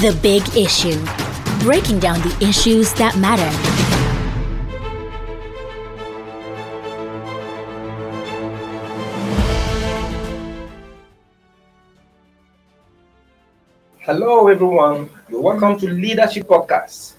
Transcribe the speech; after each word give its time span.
The 0.00 0.18
Big 0.22 0.40
Issue. 0.56 0.96
Breaking 1.60 2.00
down 2.00 2.18
the 2.22 2.34
issues 2.40 2.94
that 2.94 3.14
matter. 3.18 3.44
Hello, 14.00 14.48
everyone. 14.48 15.10
Welcome 15.28 15.78
to 15.80 15.90
Leadership 15.90 16.48
Podcast. 16.48 17.16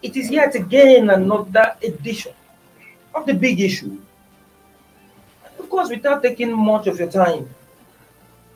It 0.00 0.16
is 0.16 0.30
yet 0.30 0.54
again 0.54 1.10
another 1.10 1.76
edition 1.82 2.32
of 3.14 3.26
the 3.26 3.34
big 3.34 3.60
issue. 3.60 4.00
Of 5.58 5.68
course, 5.68 5.90
without 5.90 6.22
taking 6.22 6.56
much 6.56 6.86
of 6.86 6.98
your 6.98 7.10
time, 7.10 7.50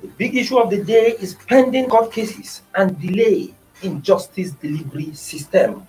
the 0.05 0.11
big 0.19 0.37
issue 0.37 0.59
of 0.59 0.69
the 0.69 0.85
day 0.85 1.17
is 1.19 1.35
pending 1.49 1.89
court 1.89 2.13
cases 2.13 2.61
and 2.75 3.01
delay 3.01 3.55
in 3.83 4.03
justice 4.03 4.51
delivery 4.51 5.15
system. 5.15 5.87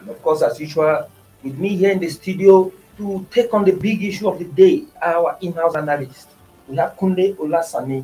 And 0.00 0.08
of 0.08 0.22
course, 0.22 0.40
as 0.40 0.58
usual, 0.58 1.10
with 1.42 1.58
me 1.58 1.76
here 1.76 1.90
in 1.92 1.98
the 1.98 2.08
studio 2.08 2.72
to 2.96 3.26
take 3.30 3.52
on 3.52 3.64
the 3.64 3.72
big 3.72 4.02
issue 4.02 4.28
of 4.28 4.38
the 4.38 4.46
day, 4.46 4.84
our 5.02 5.36
in-house 5.42 5.76
analyst, 5.76 6.28
we 6.66 6.76
have 6.76 6.96
Kunle 6.96 7.36
Olasani. 7.36 8.02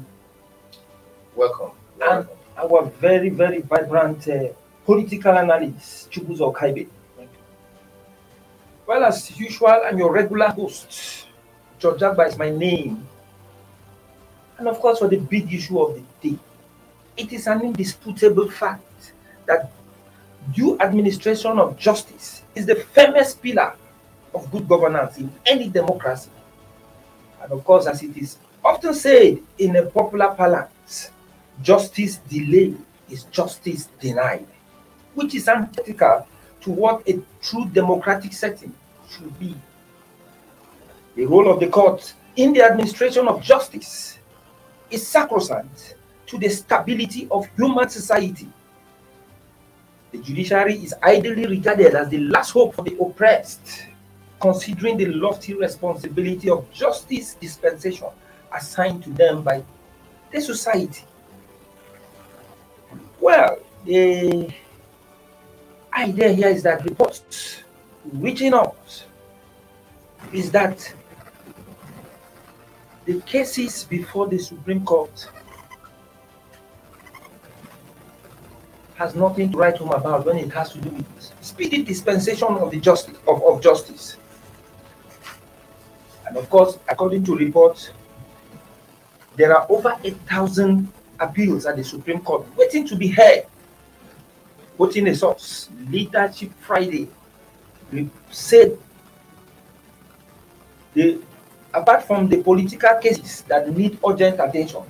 Welcome. 1.34 1.70
And 2.02 2.28
our 2.58 2.84
very, 3.00 3.30
very 3.30 3.62
vibrant 3.62 4.28
uh, 4.28 4.48
political 4.84 5.32
analyst, 5.38 6.10
Chibuzo 6.10 6.52
Ukaibe. 6.52 6.86
Well, 8.86 9.04
as 9.04 9.38
usual, 9.40 9.80
I'm 9.86 9.96
your 9.96 10.12
regular 10.12 10.48
host. 10.48 11.28
George 11.78 12.00
Agba 12.00 12.28
is 12.28 12.36
my 12.36 12.50
name. 12.50 13.08
And 14.60 14.68
of 14.68 14.78
course, 14.78 14.98
for 14.98 15.08
the 15.08 15.16
big 15.16 15.50
issue 15.54 15.80
of 15.80 15.94
the 15.94 16.28
day, 16.28 16.38
it 17.16 17.32
is 17.32 17.46
an 17.46 17.62
indisputable 17.62 18.50
fact 18.50 19.14
that 19.46 19.72
due 20.52 20.78
administration 20.80 21.58
of 21.58 21.78
justice 21.78 22.42
is 22.54 22.66
the 22.66 22.74
firmest 22.74 23.42
pillar 23.42 23.74
of 24.34 24.50
good 24.52 24.68
governance 24.68 25.16
in 25.16 25.32
any 25.46 25.70
democracy. 25.70 26.28
And 27.42 27.50
of 27.52 27.64
course, 27.64 27.86
as 27.86 28.02
it 28.02 28.14
is 28.18 28.36
often 28.62 28.92
said 28.92 29.38
in 29.56 29.76
a 29.76 29.86
popular 29.86 30.34
parlance, 30.34 31.10
justice 31.62 32.16
delayed 32.28 32.76
is 33.08 33.24
justice 33.24 33.88
denied, 33.98 34.46
which 35.14 35.34
is 35.34 35.48
antithetical 35.48 36.26
to 36.60 36.70
what 36.70 37.08
a 37.08 37.18
true 37.40 37.64
democratic 37.72 38.34
setting 38.34 38.74
should 39.08 39.38
be. 39.40 39.56
The 41.16 41.24
role 41.24 41.50
of 41.50 41.60
the 41.60 41.68
court 41.68 42.12
in 42.36 42.52
the 42.52 42.62
administration 42.62 43.26
of 43.26 43.42
justice 43.42 44.18
is 44.90 45.06
sacrosanct 45.06 45.96
to 46.26 46.38
the 46.38 46.48
stability 46.48 47.28
of 47.30 47.46
human 47.56 47.88
society. 47.88 48.48
The 50.12 50.18
judiciary 50.18 50.74
is 50.76 50.94
ideally 51.02 51.46
regarded 51.46 51.94
as 51.94 52.08
the 52.08 52.18
last 52.18 52.50
hope 52.50 52.74
for 52.74 52.82
the 52.82 52.96
oppressed, 53.00 53.86
considering 54.40 54.96
the 54.96 55.06
lofty 55.06 55.54
responsibility 55.54 56.50
of 56.50 56.70
justice 56.72 57.34
dispensation 57.34 58.08
assigned 58.52 59.04
to 59.04 59.10
them 59.10 59.42
by 59.42 59.62
the 60.32 60.40
society. 60.40 61.04
Well, 63.20 63.58
the 63.84 64.52
idea 65.92 66.32
here 66.32 66.48
is 66.48 66.62
that 66.62 66.84
reports 66.84 67.62
reaching 68.12 68.54
out 68.54 69.04
is 70.32 70.50
that 70.52 70.92
the 73.10 73.20
cases 73.22 73.84
before 73.84 74.28
the 74.28 74.38
Supreme 74.38 74.84
Court 74.84 75.28
has 78.94 79.16
nothing 79.16 79.50
to 79.50 79.58
write 79.58 79.78
home 79.78 79.90
about 79.90 80.24
when 80.24 80.36
it 80.36 80.52
has 80.52 80.72
to 80.72 80.78
do 80.78 80.90
with 80.90 81.32
speedy 81.40 81.82
dispensation 81.82 82.46
of 82.46 82.70
the 82.70 82.78
justice 82.78 83.16
of, 83.26 83.42
of 83.42 83.60
justice. 83.60 84.16
And 86.26 86.36
of 86.36 86.48
course, 86.48 86.78
according 86.88 87.24
to 87.24 87.36
reports, 87.36 87.90
there 89.34 89.56
are 89.56 89.66
over 89.68 89.96
8,000 90.04 90.86
appeals 91.18 91.66
at 91.66 91.76
the 91.76 91.82
Supreme 91.82 92.20
Court 92.20 92.46
waiting 92.56 92.86
to 92.86 92.94
be 92.94 93.08
heard. 93.08 93.42
Quoting 94.76 95.08
a 95.08 95.14
source, 95.16 95.68
Leadership 95.88 96.52
Friday 96.60 97.08
said 98.30 98.78
the 100.94 101.20
apart 101.72 102.04
from 102.04 102.28
the 102.28 102.42
political 102.42 102.94
cases 103.00 103.42
that 103.42 103.68
need 103.70 103.98
urgent 104.06 104.40
attention, 104.40 104.82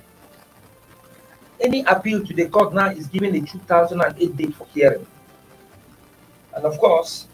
any 1.61 1.85
appeal 1.85 2.25
to 2.25 2.33
the 2.35 2.47
court 2.49 2.73
now 2.73 2.89
is 2.91 3.07
given 3.07 3.35
a 3.35 3.41
2008 3.41 4.37
date 4.37 4.55
for 4.55 4.67
hearing. 4.73 5.07
And 6.55 6.65
of 6.65 6.79
course, 6.79 7.27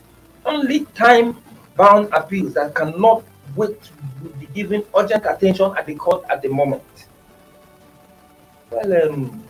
only 0.45 0.85
time 0.97 1.37
bound 1.77 2.09
appeals 2.12 2.55
that 2.55 2.75
cannot 2.75 3.23
wait 3.55 3.79
will 4.23 4.31
be 4.41 4.47
given 4.47 4.85
urgent 4.97 5.25
attention 5.27 5.73
at 5.77 5.87
the 5.87 5.95
court 5.95 6.25
at 6.29 6.43
the 6.43 6.49
moment. 6.49 6.83
Well, 8.71 9.11
um, 9.11 9.45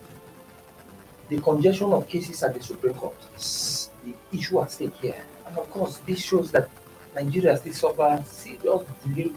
the 1.29 1.41
congestion 1.41 1.91
of 1.91 2.07
cases 2.07 2.43
at 2.43 2.53
the 2.53 2.63
Supreme 2.63 2.93
Court 2.93 3.15
is 3.35 3.89
the 4.05 4.37
issue 4.37 4.61
at 4.61 4.71
stake 4.71 4.95
here. 5.01 5.23
And 5.47 5.57
of 5.57 5.69
course, 5.71 5.97
this 6.05 6.19
shows 6.23 6.51
that 6.51 6.69
Nigeria 7.15 7.57
still 7.57 7.73
suffers 7.73 8.27
serious 8.27 8.85
delay 9.05 9.31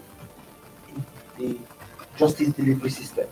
the 1.41 1.59
justice 2.17 2.53
delivery 2.53 2.91
system. 2.91 3.27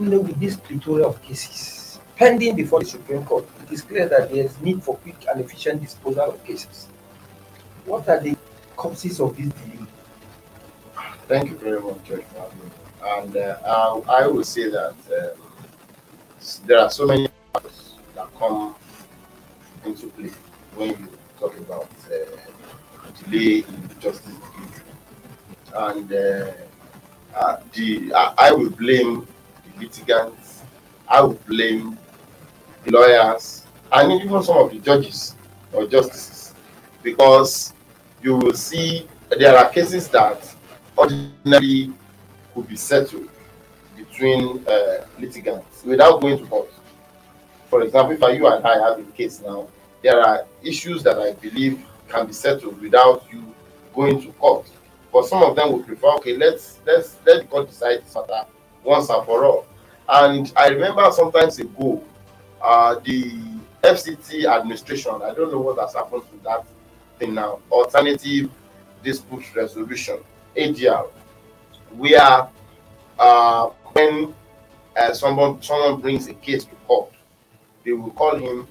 Even 0.00 0.26
with 0.26 0.38
this 0.40 0.56
plethora 0.56 1.06
of 1.06 1.22
cases 1.22 1.86
pending 2.16 2.56
before 2.56 2.80
the 2.80 2.86
Supreme 2.86 3.24
Court, 3.24 3.46
it 3.62 3.72
is 3.72 3.82
clear 3.82 4.08
that 4.08 4.32
there 4.32 4.44
is 4.44 4.60
need 4.60 4.82
for 4.82 4.96
quick 4.96 5.16
and 5.30 5.40
efficient 5.40 5.82
disposal 5.82 6.32
of 6.32 6.44
cases. 6.44 6.88
What 7.84 8.08
are 8.08 8.20
the 8.20 8.36
causes 8.76 9.20
of 9.20 9.36
this 9.36 9.52
delay? 9.52 9.86
Thank 11.28 11.50
you 11.50 11.58
very 11.58 11.80
much, 11.80 12.02
Judge. 12.04 12.24
And 13.04 13.36
uh, 13.36 14.02
I, 14.08 14.22
I 14.22 14.26
would 14.26 14.46
say 14.46 14.70
that 14.70 14.94
um, 15.18 15.42
there 16.64 16.78
are 16.78 16.90
so 16.90 17.06
many 17.06 17.28
factors 17.52 17.94
that 18.14 18.26
come 18.38 18.74
into 19.84 20.06
play 20.08 20.30
when 20.74 20.90
you 20.90 21.08
talk 21.38 21.56
about 21.58 21.88
uh, 22.10 23.24
delay 23.24 23.58
in 23.58 24.00
justice. 24.00 24.32
And 25.74 26.12
uh, 26.12 26.52
uh, 27.36 27.58
the 27.74 28.12
I, 28.14 28.34
I 28.38 28.52
will 28.52 28.70
blame 28.70 29.26
the 29.64 29.84
litigants, 29.84 30.62
I 31.08 31.20
will 31.20 31.38
blame 31.46 31.98
the 32.84 32.90
lawyers, 32.92 33.66
and 33.92 34.12
even 34.22 34.42
some 34.42 34.56
of 34.56 34.70
the 34.70 34.78
judges 34.78 35.36
or 35.72 35.86
justices, 35.86 36.54
because 37.02 37.74
you 38.22 38.36
will 38.36 38.54
see 38.54 39.06
there 39.38 39.56
are 39.56 39.68
cases 39.70 40.08
that 40.08 40.54
ordinarily 40.96 41.92
could 42.54 42.66
be 42.68 42.76
settled 42.76 43.28
between 43.96 44.64
uh, 44.66 45.04
litigants 45.18 45.84
without 45.84 46.20
going 46.20 46.38
to 46.38 46.46
court. 46.46 46.70
For 47.68 47.82
example, 47.82 48.12
if 48.12 48.38
you 48.38 48.46
and 48.46 48.64
I 48.64 48.78
have 48.88 48.98
a 48.98 49.02
case 49.12 49.42
now, 49.42 49.68
there 50.02 50.20
are 50.20 50.46
issues 50.62 51.02
that 51.02 51.18
I 51.18 51.32
believe 51.32 51.84
can 52.08 52.26
be 52.26 52.32
settled 52.32 52.80
without 52.80 53.24
you 53.30 53.42
going 53.94 54.22
to 54.22 54.32
court. 54.32 54.66
But 55.16 55.28
some 55.28 55.42
of 55.42 55.56
them 55.56 55.72
would 55.72 55.86
prefer, 55.86 56.08
okay, 56.16 56.36
let's 56.36 56.78
let's 56.84 57.16
let 57.24 57.48
court 57.48 57.68
decide 57.68 58.04
this 58.04 58.14
matter 58.14 58.44
once 58.84 59.08
and 59.08 59.24
for 59.24 59.46
all. 59.46 59.66
And 60.06 60.52
I 60.54 60.68
remember 60.68 61.10
sometimes 61.10 61.58
ago, 61.58 62.04
uh, 62.60 62.96
the 63.02 63.32
FCT 63.82 64.44
administration, 64.44 65.12
I 65.24 65.32
don't 65.32 65.50
know 65.50 65.60
what 65.60 65.78
has 65.78 65.94
happened 65.94 66.20
to 66.20 66.44
that 66.44 66.66
thing 67.18 67.32
now, 67.32 67.60
alternative 67.70 68.50
dispute 69.02 69.56
resolution, 69.56 70.18
ADR, 70.54 71.08
where 71.96 72.46
uh, 73.18 73.68
when 73.94 74.34
uh, 74.98 75.14
someone 75.14 75.62
someone 75.62 75.98
brings 75.98 76.28
a 76.28 76.34
case 76.34 76.66
to 76.66 76.74
court, 76.86 77.10
they 77.86 77.92
will 77.94 78.10
call 78.10 78.36
him 78.36 78.68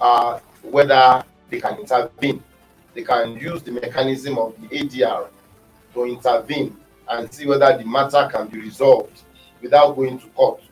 uh, 0.00 0.38
whether 0.62 1.22
they 1.50 1.60
can 1.60 1.78
intervene. 1.78 2.42
They 2.94 3.02
can 3.02 3.34
use 3.34 3.62
the 3.62 3.72
mechanism 3.72 4.38
of 4.38 4.58
the 4.58 4.68
ADR 4.68 5.28
to 5.94 6.04
intervene 6.04 6.76
and 7.08 7.32
see 7.32 7.46
whether 7.46 7.76
the 7.76 7.84
matter 7.84 8.28
can 8.32 8.46
be 8.48 8.60
resolved 8.60 9.22
without 9.60 9.94
going 9.96 10.18
to 10.18 10.26
court. 10.28 10.62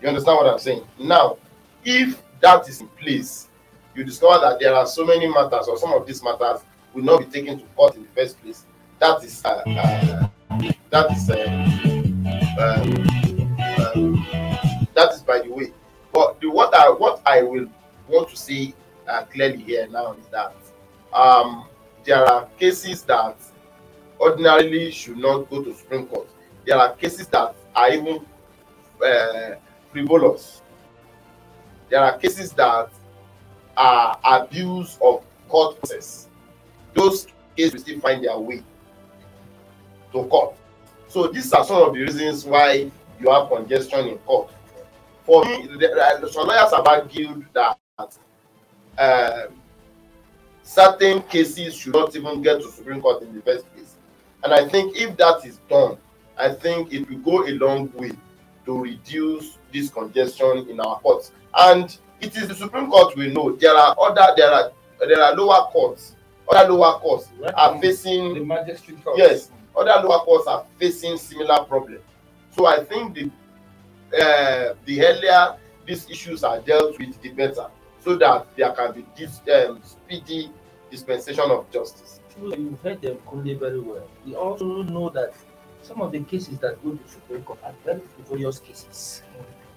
You 0.00 0.08
understand 0.08 0.36
what 0.36 0.52
I'm 0.52 0.58
saying? 0.58 0.86
Now, 0.98 1.38
if 1.84 2.22
that 2.40 2.68
is 2.68 2.80
in 2.80 2.88
place, 2.88 3.48
you 3.94 4.04
discover 4.04 4.40
that 4.40 4.60
there 4.60 4.74
are 4.74 4.86
so 4.86 5.04
many 5.04 5.26
matters, 5.26 5.68
or 5.68 5.78
some 5.78 5.92
of 5.94 6.06
these 6.06 6.22
matters 6.22 6.60
will 6.92 7.02
not 7.02 7.20
be 7.20 7.26
taken 7.26 7.58
to 7.58 7.64
court 7.74 7.96
in 7.96 8.02
the 8.02 8.08
first 8.10 8.40
place. 8.42 8.64
That 8.98 9.22
is 9.24 9.42
uh, 9.44 9.62
uh, 9.66 10.28
that 10.90 11.10
is 11.12 11.30
uh, 11.30 11.46
um, 13.94 14.26
that 14.94 15.12
is 15.12 15.22
by 15.22 15.40
the 15.40 15.50
way. 15.50 15.72
But 16.12 16.40
the, 16.40 16.50
what 16.50 16.74
I 16.74 16.90
what 16.90 17.22
I 17.26 17.42
will 17.42 17.68
want 18.08 18.28
to 18.30 18.36
say 18.36 18.74
uh, 19.08 19.24
clearly 19.24 19.58
here 19.58 19.86
now 19.88 20.12
is 20.12 20.26
that 20.28 20.54
um, 21.12 21.66
there 22.04 22.24
are 22.24 22.46
cases 22.58 23.02
that 23.02 23.36
ordinarily 24.20 24.90
should 24.90 25.18
not 25.18 25.48
go 25.50 25.62
to 25.62 25.74
Supreme 25.74 26.06
Court. 26.06 26.28
There 26.64 26.76
are 26.76 26.94
cases 26.94 27.26
that 27.28 27.54
are 27.74 27.90
even 27.92 28.24
uh, 29.04 29.56
frivolous. 29.92 30.62
there 31.88 32.00
are 32.00 32.18
cases 32.18 32.52
that 32.52 32.88
are 33.76 34.18
abuse 34.24 34.98
of 35.02 35.24
court 35.48 35.78
process. 35.78 36.28
Those 36.94 37.26
cases 37.56 37.74
will 37.74 37.80
still 37.80 38.00
find 38.00 38.24
their 38.24 38.38
way 38.38 38.62
to 40.12 40.24
court. 40.24 40.56
So 41.08 41.28
these 41.28 41.52
are 41.52 41.64
some 41.64 41.82
of 41.82 41.94
the 41.94 42.00
reasons 42.00 42.44
why 42.44 42.90
you 43.20 43.30
have 43.30 43.48
congestion 43.48 44.08
in 44.08 44.18
court. 44.18 44.50
For 45.24 45.44
me, 45.44 45.66
the, 45.66 46.28
some 46.30 46.46
lawyers 46.46 46.72
have 46.72 46.86
argued 46.86 47.46
that 47.52 47.78
um, 48.98 49.60
certain 50.62 51.22
cases 51.22 51.74
should 51.74 51.94
not 51.94 52.14
even 52.14 52.42
get 52.42 52.60
to 52.60 52.70
Supreme 52.70 53.00
Court 53.00 53.22
in 53.22 53.34
the 53.34 53.42
first 53.42 53.72
place. 53.74 53.95
And 54.46 54.54
I 54.54 54.68
think 54.68 54.96
if 54.96 55.16
that 55.16 55.44
is 55.44 55.58
done, 55.68 55.96
I 56.38 56.50
think 56.50 56.92
it 56.92 57.10
will 57.10 57.18
go 57.18 57.48
a 57.48 57.50
long 57.58 57.90
way 57.94 58.12
to 58.64 58.80
reduce 58.80 59.58
this 59.72 59.90
congestion 59.90 60.68
in 60.70 60.78
our 60.78 61.00
courts. 61.00 61.32
And 61.52 61.98
it 62.20 62.36
is 62.36 62.46
the 62.46 62.54
Supreme 62.54 62.88
Court 62.88 63.16
we 63.16 63.32
know. 63.32 63.56
There 63.56 63.74
are 63.74 63.96
other 64.00 64.24
there 64.36 64.52
are 64.52 64.70
there 65.00 65.20
are 65.20 65.34
lower 65.34 65.66
courts. 65.72 66.14
Other 66.48 66.72
lower 66.72 67.00
courts 67.00 67.26
Right. 67.40 67.52
are 67.56 67.76
facing 67.80 68.34
the 68.34 68.44
magistrate 68.44 69.02
court. 69.04 69.18
yes, 69.18 69.50
other 69.76 70.06
lower 70.06 70.20
courts 70.20 70.46
are 70.46 70.64
facing 70.78 71.16
similar 71.16 71.64
problems. 71.64 72.04
So 72.52 72.66
I 72.66 72.84
think 72.84 73.14
the 73.16 73.24
uh, 74.16 74.74
the 74.84 75.04
earlier 75.04 75.56
these 75.84 76.08
issues 76.08 76.44
are 76.44 76.60
dealt 76.60 76.96
with, 77.00 77.20
the 77.20 77.30
better, 77.30 77.66
so 77.98 78.14
that 78.18 78.46
there 78.56 78.70
can 78.70 78.92
be 78.92 79.04
this 79.16 79.40
um, 79.52 79.80
speedy 79.82 80.52
dispensation 80.88 81.50
of 81.50 81.68
justice. 81.72 82.20
You 82.40 82.78
heard 82.82 83.00
them 83.00 83.18
Kunle 83.26 83.58
very 83.58 83.80
well. 83.80 84.06
We 84.24 84.34
also 84.34 84.82
know 84.82 85.08
that 85.10 85.32
some 85.82 86.02
of 86.02 86.12
the 86.12 86.20
cases 86.20 86.58
that 86.58 86.82
go 86.84 86.90
to 86.90 87.02
the 87.02 87.08
Supreme 87.08 87.42
Court 87.42 87.58
are 87.64 87.74
very 87.84 88.00
frivolous 88.00 88.58
cases. 88.58 89.22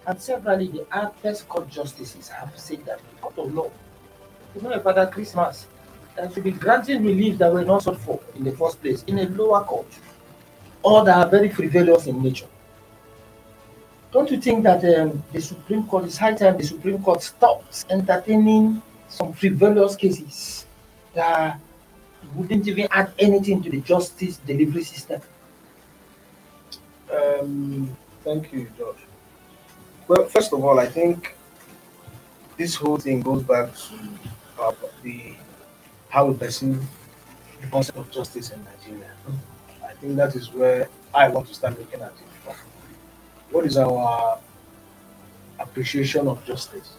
And 0.06 0.22
severally, 0.22 0.68
the 0.68 0.86
highest 0.90 1.48
court 1.48 1.70
justices 1.70 2.28
have 2.30 2.58
said 2.58 2.86
that 2.86 3.00
the 3.00 3.22
court 3.22 3.38
of 3.38 3.54
law, 3.54 3.72
you 4.56 4.62
know, 4.62 4.80
Father 4.80 5.08
Christmas, 5.08 5.68
that 6.16 6.34
should 6.34 6.44
be 6.44 6.52
granting 6.52 7.04
relief 7.04 7.38
that 7.38 7.54
were 7.54 7.64
not 7.64 7.84
sought 7.84 8.00
for 8.02 8.20
in 8.36 8.44
the 8.44 8.52
first 8.52 8.82
place 8.82 9.04
in 9.04 9.20
a 9.20 9.30
lower 9.30 9.64
court, 9.64 9.88
or 10.84 11.06
that 11.06 11.16
are 11.16 11.30
very 11.30 11.50
frivolous 11.50 12.08
in 12.08 12.22
nature. 12.22 12.48
Don't 14.12 14.30
you 14.32 14.42
think 14.42 14.64
that 14.64 14.84
um, 15.00 15.24
the 15.32 15.40
Supreme 15.40 15.86
Court, 15.86 16.06
it's 16.06 16.18
high 16.18 16.34
time 16.34 16.58
the 16.58 16.64
Supreme 16.64 17.02
Court 17.04 17.22
stops 17.22 17.86
entertaining 17.90 18.82
some 19.08 19.32
frivolous 19.34 19.96
cases 19.96 20.66
that 21.14 21.60
wouldn't 22.36 22.68
even 22.68 22.88
add 22.92 23.14
anything 23.20 23.62
to 23.64 23.70
the 23.70 23.82
justice 23.82 24.38
delivery 24.38 24.84
system? 24.84 25.22
Um, 27.12 27.96
thank 28.24 28.52
you, 28.54 28.70
George. 28.78 28.98
Well, 30.08 30.26
first 30.26 30.54
of 30.54 30.64
all, 30.64 30.80
I 30.80 30.88
think 30.88 31.36
this 32.58 32.76
whole 32.76 32.98
thing 32.98 33.22
goes 33.22 33.44
back 33.44 33.74
to 33.76 34.62
uh, 34.62 34.72
the 35.02 35.36
how 36.10 36.26
we 36.26 36.38
perceive 36.38 36.82
the 37.62 37.68
concept 37.68 37.98
of 37.98 38.12
justice 38.12 38.52
in 38.52 38.64
Nigeria. 38.64 39.12
I 39.88 39.94
think 39.94 40.16
that 40.16 40.36
is 40.36 40.52
where 40.54 40.90
I 41.14 41.30
want 41.30 41.48
to 41.48 41.54
start 41.54 41.78
looking 41.78 42.02
at 42.02 42.12
it 42.12 42.44
from. 42.44 42.56
What 43.52 43.66
is 43.66 43.78
our 43.78 44.40
appreciation 45.60 46.28
of 46.28 46.44
justice 46.46 46.94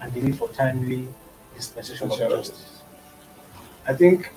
and 0.00 0.12
the 0.12 0.20
need 0.20 0.36
for 0.38 0.48
timely 0.48 1.08
dispensation 1.56 2.10
of 2.10 2.18
justice? 2.18 2.81
I 3.86 3.94
think 3.94 4.30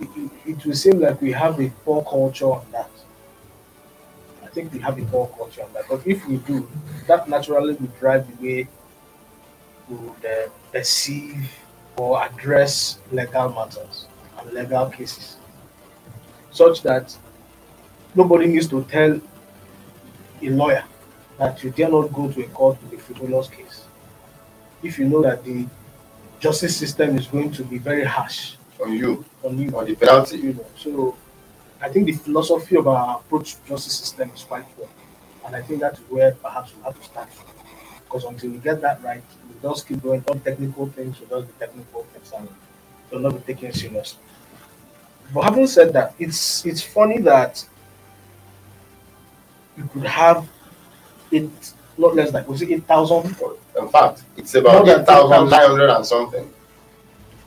it, 0.00 0.30
it, 0.46 0.64
will 0.64 0.74
seem 0.74 1.00
like 1.00 1.20
we 1.20 1.32
have 1.32 1.60
a 1.60 1.68
poor 1.84 2.02
culture 2.04 2.46
on 2.46 2.64
that. 2.72 2.90
I 4.42 4.46
think 4.48 4.72
we 4.72 4.78
have 4.80 4.98
a 4.98 5.04
poor 5.06 5.26
culture 5.36 5.62
on 5.62 5.72
that. 5.72 5.84
But 5.88 6.06
if 6.06 6.26
we 6.26 6.36
do, 6.36 6.68
that 7.06 7.28
naturally 7.28 7.74
will 7.74 7.90
drive 7.98 8.26
the 8.28 8.46
way 8.46 8.68
we 9.88 9.96
would 9.96 10.24
uh, 10.24 10.48
perceive 10.70 11.50
or 11.96 12.22
address 12.22 12.98
legal 13.10 13.52
matters 13.52 14.06
and 14.38 14.52
legal 14.52 14.86
cases, 14.86 15.36
such 16.50 16.82
that 16.82 17.16
nobody 18.14 18.46
needs 18.46 18.68
to 18.68 18.84
tell 18.84 19.20
a 20.40 20.48
lawyer 20.50 20.84
that 21.38 21.62
you 21.64 21.70
dare 21.70 21.90
not 21.90 22.12
go 22.12 22.30
to 22.30 22.44
a 22.44 22.48
court 22.48 22.78
with 22.82 22.92
a 22.92 23.02
frivolous 23.02 23.48
case. 23.48 23.84
If 24.82 24.98
you 24.98 25.08
know 25.08 25.22
that 25.22 25.44
the 25.44 25.66
justice 26.42 26.76
system 26.76 27.16
is 27.16 27.26
going 27.28 27.50
to 27.52 27.62
be 27.64 27.78
very 27.78 28.04
harsh 28.04 28.56
On 28.82 28.92
you, 28.92 29.24
on 29.44 29.56
you, 29.58 29.68
on 29.78 29.84
the 29.86 29.94
penalty. 29.94 30.38
you 30.38 30.52
know. 30.54 30.66
So 30.76 31.16
I 31.80 31.88
think 31.88 32.06
the 32.06 32.12
philosophy 32.24 32.76
of 32.76 32.86
our 32.88 33.16
approach 33.18 33.54
to 33.54 33.60
justice 33.68 33.96
system 34.02 34.30
is 34.34 34.42
quite 34.42 34.66
poor. 34.76 34.88
And 35.46 35.54
I 35.54 35.62
think 35.62 35.80
that 35.80 35.94
is 35.94 36.00
where 36.10 36.32
perhaps 36.32 36.72
we 36.76 36.82
have 36.82 36.98
to 36.98 37.04
start 37.04 37.28
from. 37.32 37.46
Because 38.04 38.24
until 38.24 38.50
we 38.50 38.58
get 38.58 38.80
that 38.82 39.02
right, 39.04 39.22
we 39.48 39.54
just 39.68 39.86
keep 39.88 40.02
going 40.02 40.22
on 40.28 40.40
technical 40.40 40.86
things, 40.88 41.20
we 41.20 41.26
just 41.26 41.46
the 41.46 41.66
technical 41.66 42.02
things 42.12 42.32
and 42.36 42.48
we 42.48 43.16
will 43.16 43.30
not 43.30 43.34
be 43.46 43.54
taken 43.54 43.72
seriously. 43.72 44.18
But 45.32 45.44
having 45.44 45.66
said 45.66 45.92
that, 45.94 46.14
it's 46.18 46.66
it's 46.66 46.82
funny 46.82 47.18
that 47.20 47.64
you 49.76 49.84
could 49.92 50.04
have 50.04 50.46
it 51.30 51.50
not 51.98 52.14
less 52.14 52.30
than 52.30 52.46
was 52.46 52.62
it 52.62 52.70
eight 52.70 52.84
thousand 52.86 53.22
people 53.28 53.58
In 53.78 53.88
fact, 53.88 54.22
it's 54.36 54.54
about 54.54 54.84
More 54.84 54.94
than 54.94 55.00
8,900 55.02 55.90
and 55.90 56.06
something. 56.06 56.52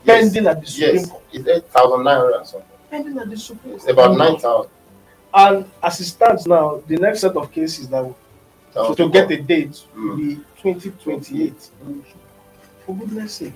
Yes, 0.04 0.24
pending 0.24 0.48
at 0.48 0.62
the 0.62 0.68
Supreme 0.68 0.96
yes, 0.96 1.10
Court. 1.10 1.24
it's 1.34 1.48
8,900 1.48 2.32
and 2.36 2.48
something. 2.48 2.70
Pending 2.90 3.18
at 3.18 3.30
the 3.30 3.38
Supreme 3.38 3.74
It's 3.76 3.86
Court. 3.86 3.94
about 3.94 4.18
9,000. 4.18 4.72
And 5.34 5.72
as 5.84 6.00
it 6.00 6.06
stands 6.06 6.48
now, 6.48 6.82
the 6.88 6.98
next 6.98 7.22
set 7.22 7.36
of 7.36 7.52
cases 7.52 7.90
that 7.90 8.14
to, 8.74 8.96
to 8.96 9.10
get 9.10 9.32
a 9.32 9.42
date 9.42 9.84
will 9.96 10.18
be 10.18 10.36
mm. 10.36 10.44
2028. 10.62 11.70
For 12.86 12.96
goodness 12.96 13.34
sake. 13.34 13.54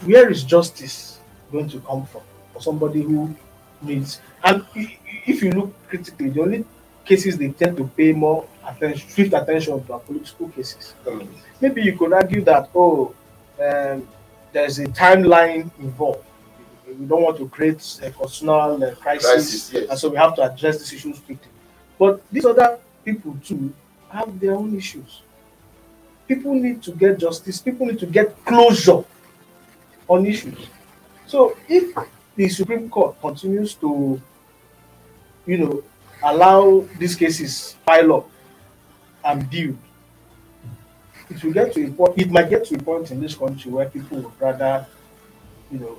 Where 0.00 0.30
is 0.30 0.44
justice 0.44 1.18
going 1.52 1.68
to 1.70 1.80
come 1.80 2.06
from 2.06 2.22
for 2.52 2.60
somebody 2.60 3.02
who 3.02 3.34
needs 3.82 4.20
and 4.42 4.64
if 4.74 5.42
you 5.42 5.52
look 5.52 5.88
critically, 5.88 6.30
the 6.30 6.42
only 6.42 6.64
cases 7.04 7.38
they 7.38 7.48
tend 7.48 7.76
to 7.76 7.86
pay 7.88 8.12
more 8.12 8.46
attention, 8.66 9.08
swift 9.08 9.32
attention 9.32 9.84
to 9.86 9.98
political 9.98 10.48
cases. 10.48 10.94
Um, 11.06 11.28
Maybe 11.60 11.82
you 11.82 11.96
could 11.96 12.12
argue 12.12 12.42
that 12.44 12.70
oh, 12.74 13.14
um, 13.60 14.08
there's 14.52 14.78
a 14.78 14.86
timeline 14.86 15.70
involved. 15.78 16.24
We 16.86 17.06
don't 17.06 17.22
want 17.22 17.38
to 17.38 17.48
create 17.48 17.76
a 18.02 18.10
constitutional 18.10 18.84
uh, 18.84 18.94
crisis 18.94 19.30
Crisis, 19.30 19.72
yes. 19.72 19.90
and 19.90 19.98
so 19.98 20.08
we 20.10 20.16
have 20.16 20.34
to 20.36 20.42
address 20.42 20.78
these 20.78 20.92
issues 20.92 21.18
quickly. 21.20 21.50
But 21.98 22.22
these 22.30 22.44
other 22.44 22.78
people 23.04 23.36
too 23.44 23.72
have 24.10 24.38
their 24.38 24.54
own 24.54 24.76
issues. 24.76 25.22
People 26.28 26.54
need 26.54 26.82
to 26.82 26.92
get 26.92 27.18
justice. 27.18 27.60
People 27.60 27.86
need 27.86 27.98
to 27.98 28.06
get 28.06 28.44
closure 28.44 29.04
on 30.08 30.26
issues. 30.26 30.58
So 31.26 31.56
if 31.68 31.96
the 32.36 32.48
Supreme 32.48 32.88
Court 32.88 33.20
continues 33.20 33.74
to, 33.74 34.20
you 35.46 35.58
know, 35.58 35.82
allow 36.24 36.86
these 36.98 37.14
cases 37.14 37.76
pile 37.86 38.14
up 38.14 38.30
and 39.24 39.48
build, 39.50 39.76
it 41.30 41.42
will 41.42 41.52
get 41.52 41.72
to 41.74 41.86
a 41.86 41.90
point. 41.90 42.18
It 42.18 42.30
might 42.30 42.50
get 42.50 42.64
to 42.66 42.74
a 42.76 42.78
point 42.78 43.10
in 43.10 43.20
this 43.20 43.34
country 43.34 43.70
where 43.70 43.88
people 43.88 44.18
would 44.18 44.40
rather, 44.40 44.86
you 45.70 45.78
know, 45.78 45.98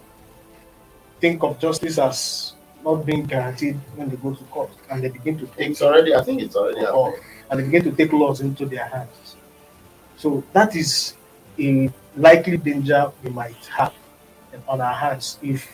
think 1.19 1.43
of 1.43 1.59
justice 1.59 1.97
as 1.97 2.53
not 2.83 3.05
being 3.05 3.23
guaranteed 3.25 3.75
when 3.95 4.09
they 4.09 4.15
go 4.17 4.33
to 4.33 4.43
court, 4.45 4.69
and 4.91 5.03
they 5.03 5.09
begin 5.09 5.37
to 5.39 5.47
take 5.47 5.71
It's 5.71 5.81
already, 5.81 6.13
I 6.13 6.23
think 6.23 6.41
it's 6.41 6.55
already 6.55 6.85
or, 6.85 7.19
and 7.49 7.59
they 7.59 7.63
begin 7.63 7.83
to 7.83 7.91
take 7.91 8.13
laws 8.13 8.41
into 8.41 8.65
their 8.65 8.85
hands. 8.85 9.35
So 10.17 10.43
that 10.53 10.75
is 10.75 11.15
a 11.59 11.91
likely 12.15 12.57
danger 12.57 13.11
we 13.23 13.29
might 13.31 13.55
have 13.75 13.93
on 14.67 14.81
our 14.81 14.93
hands 14.93 15.37
if 15.41 15.67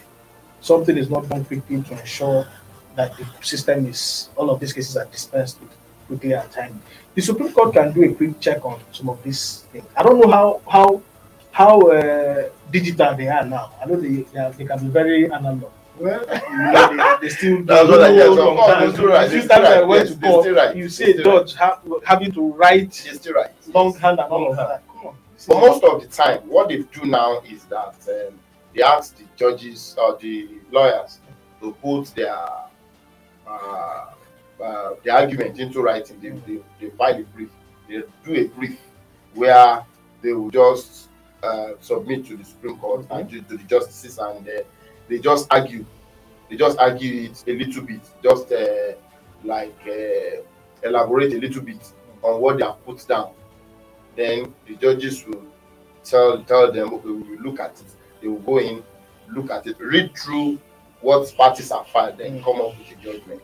something 0.62 0.98
is 0.98 1.10
not 1.10 1.28
done 1.28 1.44
quickly 1.46 1.82
to 1.84 2.00
ensure 2.00 2.48
that 2.96 3.18
the 3.18 3.26
system 3.42 3.86
is 3.88 4.30
all 4.36 4.50
of 4.50 4.60
these 4.60 4.74
cases 4.74 4.98
are 4.98 5.06
dispensed 5.06 5.60
with 5.62 5.72
quickly 6.08 6.34
and 6.34 6.50
timely. 6.52 6.80
The 7.16 7.22
Supreme 7.22 7.52
Court 7.52 7.74
can 7.74 7.92
do 7.94 8.04
a 8.04 8.14
quick 8.14 8.40
check 8.40 8.64
on 8.66 8.80
some 8.92 9.10
of 9.10 9.22
these 9.24 9.66
things. 9.72 9.86
I 9.96 10.04
don't 10.04 10.20
know 10.20 10.30
how 10.32 10.62
how 10.68 11.02
how 11.52 11.82
uh, 11.92 12.50
digital 12.72 13.16
they 13.16 13.28
are 13.28 13.46
now. 13.46 13.72
I 13.82 13.86
know 13.86 13.96
they 13.98 14.24
they, 14.32 14.40
are, 14.40 14.52
they 14.52 14.66
can 14.66 14.80
be 14.80 14.88
very 14.88 15.32
analog. 15.32 15.72
Well, 16.00 16.26
You 16.50 16.72
know, 16.72 17.18
they, 17.20 17.28
they 17.28 17.30
still 17.30 17.64
That's 17.64 17.90
what 17.90 18.02
I 18.02 18.12
do 18.12 18.16
guess. 18.16 18.28
hold 18.28 18.40
Of 18.40 18.48
on 18.48 18.56
course, 18.56 18.68
time. 18.68 18.80
they're 18.80 18.94
still 18.94 19.08
right. 19.08 19.28
A 19.28 19.30
They're 19.30 19.42
still 19.44 19.50
times 19.50 19.68
I 19.68 19.80
right. 19.80 19.88
went 19.88 20.10
Yes, 20.10 20.10
to 20.10 20.16
they're 20.20 20.32
court, 20.32 20.46
right. 20.56 20.76
you 20.76 20.84
They're 20.84 20.90
see 20.90 21.04
a 21.12 21.14
still 21.14 21.26
right. 21.38 21.48
judge 21.48 21.56
ha- 21.56 21.80
having 22.06 22.32
to 22.32 22.52
write 22.54 23.06
You're 23.06 23.14
still 23.16 23.34
right. 23.34 23.52
longhand 23.74 24.20
and 24.20 24.32
all 24.32 24.50
of 24.52 24.58
that. 24.58 24.84
Come 24.88 25.08
on. 25.08 25.16
But 25.48 25.60
most 25.60 25.84
of 25.84 26.02
the 26.02 26.08
time, 26.08 26.40
what 26.48 26.70
they 26.70 26.78
do 26.80 27.06
now 27.06 27.42
is 27.42 27.66
that 27.66 27.96
um, 28.08 28.40
they 28.74 28.82
ask 28.84 29.18
the 29.18 29.26
judges 29.36 29.96
or 30.00 30.18
the 30.18 30.50
lawyers 30.72 31.20
to 31.62 31.72
put 31.74 32.06
their 32.16 32.36
uh, 33.52 34.64
uh, 34.64 34.96
the 35.04 35.10
argument 35.10 35.60
into 35.60 35.82
writing. 35.82 36.20
They, 36.22 36.30
they, 36.30 36.62
they 36.80 36.90
file 36.96 37.20
a 37.20 37.24
brief. 37.24 37.50
They 37.90 38.02
do 38.24 38.36
a 38.36 38.48
brief 38.48 38.80
where 39.34 39.86
they 40.22 40.34
will 40.34 40.52
just 40.52 41.10
uh, 41.44 41.72
submit 41.80 42.26
to 42.28 42.38
the 42.38 42.46
Supreme 42.46 42.78
Court 42.78 43.06
and 43.10 43.30
to, 43.30 43.42
to 43.42 43.58
the 43.58 43.64
justices, 43.64 44.18
and 44.18 44.48
uh, 44.48 44.62
they 45.08 45.20
just 45.20 45.48
argue. 45.52 45.86
They 46.50 46.58
just 46.58 46.78
argue 46.80 47.30
it 47.30 47.44
a 47.48 47.54
little 47.54 47.84
bit, 47.84 48.02
just 48.22 48.52
uh, 48.52 48.94
like 49.44 49.76
uh, 49.88 50.42
elaborate 50.84 51.34
a 51.34 51.40
little 51.40 51.62
bit 51.62 51.94
on 52.22 52.42
what 52.42 52.58
they 52.58 52.66
have 52.66 52.84
put 52.86 53.08
down 53.08 53.32
then 54.16 54.54
the 54.68 54.76
judges 54.76 55.26
will 55.26 55.44
tell 56.04 56.44
tell 56.44 56.72
them, 56.72 56.94
okay, 56.94 57.10
we 57.10 57.36
will 57.36 57.44
look 57.44 57.60
at 57.60 57.72
it. 57.80 57.86
They 58.22 58.28
will 58.28 58.40
go 58.40 58.60
in, 58.60 58.84
look 59.30 59.52
at 59.52 59.68
it, 59.68 59.80
read 59.80 60.16
through 60.18 60.60
what 61.02 61.34
parties 61.36 61.72
are 61.72 61.86
filed, 61.86 62.18
then 62.18 62.40
Mm. 62.40 62.44
come 62.44 62.62
up 62.62 62.74
with 62.78 62.92
a 62.92 62.96
judgment. 63.04 63.42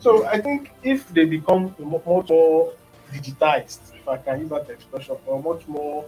So 0.00 0.24
I 0.26 0.40
think 0.40 0.70
if 0.82 1.08
they 1.14 1.24
become 1.24 1.74
much 1.78 2.04
more 2.04 2.72
digitized, 3.12 3.78
if 3.94 4.08
I 4.08 4.16
can 4.16 4.40
use 4.40 4.50
that 4.50 4.68
expression, 4.70 5.16
or 5.26 5.40
much 5.42 5.66
more 5.68 6.04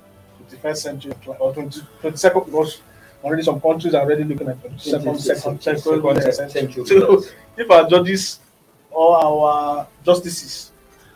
21st 0.50 0.82
century 0.82 1.12
or 1.38 1.52
22nd, 1.54 2.44
because 2.46 2.80
already 3.22 3.42
some 3.42 3.60
countries 3.60 3.94
are 3.94 4.02
already 4.02 4.24
looking 4.24 4.48
at 4.48 4.60
22nd, 4.62 4.80
second, 4.80 5.18
second, 5.20 5.60
Second 5.60 6.22
century. 6.50 6.50
century. 6.50 6.84
So 6.86 7.22
if 7.56 7.70
our 7.70 7.88
judges 7.88 8.40
or 8.90 9.16
our 9.24 9.86
justices 10.04 10.70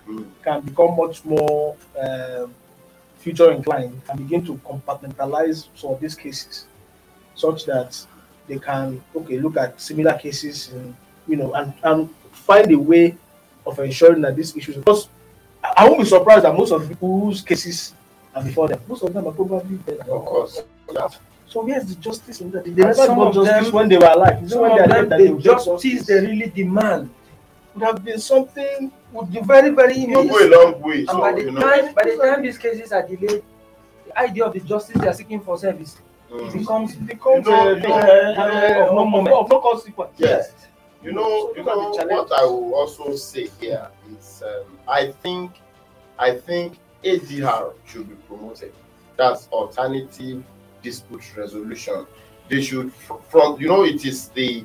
Mm. 0.08 0.24
can 0.42 0.60
become 0.62 0.96
much 0.96 1.22
more 1.24 1.76
um, 2.00 2.54
future 3.18 3.50
inclined 3.52 4.00
and 4.08 4.18
begin 4.18 4.42
to 4.46 4.54
compartmentalize 4.64 5.66
some 5.74 5.90
of 5.90 6.00
these 6.00 6.14
cases 6.14 6.64
such 7.34 7.66
that 7.66 8.06
they 8.48 8.58
can 8.58 9.00
okay 9.14 9.38
look 9.38 9.56
at 9.56 9.80
similar 9.80 10.14
cases 10.18 10.70
and 10.72 10.94
you 11.26 11.36
know 11.36 11.52
and, 11.54 11.72
and 11.84 12.10
find 12.32 12.70
a 12.72 12.78
way 12.78 13.14
of 13.66 13.78
ensuring 13.78 14.22
that 14.22 14.34
these 14.34 14.56
issues 14.56 14.76
because 14.76 15.08
I, 15.62 15.74
I 15.78 15.88
won't 15.88 16.00
be 16.00 16.06
surprised 16.06 16.44
that 16.44 16.54
most 16.56 16.72
of 16.72 16.82
the 16.82 16.88
people 16.88 17.20
whose 17.20 17.42
cases 17.42 17.94
are 18.34 18.42
before 18.42 18.68
them 18.68 18.80
most 18.88 19.02
of 19.02 19.12
them 19.12 19.26
are 19.26 19.32
probably 19.32 19.76
dead 19.78 20.00
Of 20.00 20.24
course. 20.24 20.62
Yeah. 20.92 21.08
so 21.46 21.62
where's 21.64 21.84
the 21.84 21.94
justice 21.96 22.40
in 22.40 22.50
that 22.52 22.64
they 22.64 22.70
never 22.70 22.94
some 22.94 23.16
got 23.16 23.28
of 23.28 23.34
justice 23.34 23.64
them- 23.66 23.74
when 23.74 23.88
they 23.88 23.98
were 23.98 24.06
alive 24.06 24.42
It's 24.42 24.52
Some 24.52 24.62
when 24.62 24.70
of 24.72 24.76
they 24.78 24.84
are 24.84 24.88
them, 24.88 25.08
dead 25.08 25.10
that 25.10 25.18
the 25.18 25.24
they 25.24 25.30
will 25.32 25.40
justice 25.40 26.06
they 26.06 26.20
really 26.20 26.48
demand 26.48 27.10
would 27.74 27.84
have 27.84 28.04
been 28.04 28.18
something 28.18 28.90
would 29.12 29.30
be 29.32 29.40
very, 29.40 29.70
very 29.70 29.94
You 29.94 30.14
go 30.14 30.22
a 30.22 30.48
long 30.48 30.80
way. 30.82 30.98
And 31.00 31.08
So, 31.08 31.18
by 31.20 31.32
the 31.32 31.42
you 31.42 31.50
know, 31.50 31.60
time 31.60 31.94
by 31.94 32.02
the 32.04 32.16
time 32.16 32.42
these 32.42 32.58
cases 32.58 32.92
are 32.92 33.02
delayed, 33.06 33.42
the 34.06 34.18
idea 34.18 34.44
of 34.44 34.52
the 34.52 34.60
justice 34.60 34.96
they 35.00 35.06
are 35.08 35.12
seeking 35.14 35.40
for 35.40 35.56
service 35.58 35.96
mm. 36.30 36.52
becomes 36.52 36.94
it 36.94 37.06
becomes 37.06 37.46
You 37.46 37.52
know, 37.52 37.60
uh, 37.62 37.74
you 37.74 37.80
thing, 37.80 37.90
know, 37.90 37.96
uh, 37.98 38.88
of 38.88 38.94
no 38.94 39.04
moment. 39.06 39.36
of 39.36 39.48
no 39.50 39.60
consequence 39.60 40.12
Yes. 40.18 40.52
You 41.02 41.12
know, 41.12 41.52
you 41.56 41.62
know 41.64 41.90
what. 41.90 42.32
I 42.32 42.44
will 42.44 42.74
also 42.74 43.14
say 43.14 43.48
here 43.60 43.88
is 44.18 44.42
um, 44.44 44.78
I 44.88 45.12
think 45.22 45.52
I 46.18 46.34
think 46.36 46.78
ADR 47.04 47.72
should 47.86 48.08
be 48.08 48.16
promoted. 48.26 48.72
That's 49.16 49.46
alternative 49.48 50.42
dispute 50.82 51.22
resolution. 51.36 52.06
They 52.48 52.62
should 52.62 52.92
from 53.30 53.60
you 53.60 53.68
know 53.68 53.84
it 53.84 54.04
is 54.04 54.28
the 54.30 54.64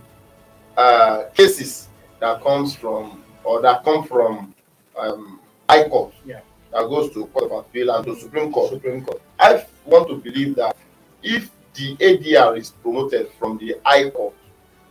uh, 0.76 1.26
cases 1.36 1.88
that 2.20 2.42
comes 2.42 2.76
from 2.76 3.24
or 3.44 3.62
that 3.62 3.84
come 3.84 4.04
from 4.06 4.56
um, 4.98 5.40
High 5.70 5.88
Court 5.88 6.14
Yeah. 6.26 6.40
that 6.72 6.82
goes 6.90 7.14
to 7.14 7.26
Court 7.28 7.52
of 7.52 7.60
Appeal 7.60 7.90
and 7.96 8.06
to 8.06 8.16
Supreme 8.16 8.52
Court. 8.52 8.72
Supreme 8.72 9.04
Court. 9.06 9.22
I 9.40 9.66
want 9.86 10.08
to 10.10 10.16
believe 10.16 10.56
that 10.56 10.76
if 11.24 11.52
the 11.74 11.96
ADR 11.98 12.58
is 12.58 12.72
promoted 12.72 13.32
from 13.40 13.58
the 13.58 13.76
High 13.84 14.10
Court, 14.10 14.34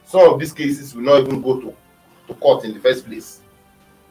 some 0.05 0.33
of 0.33 0.41
these 0.41 0.53
cases 0.53 0.95
will 0.95 1.03
not 1.03 1.21
even 1.23 1.41
go 1.41 1.61
to, 1.61 1.77
to 2.29 2.35
court 2.35 2.65
in 2.65 2.75
the 2.75 2.81
first 2.81 3.07
place. 3.07 3.41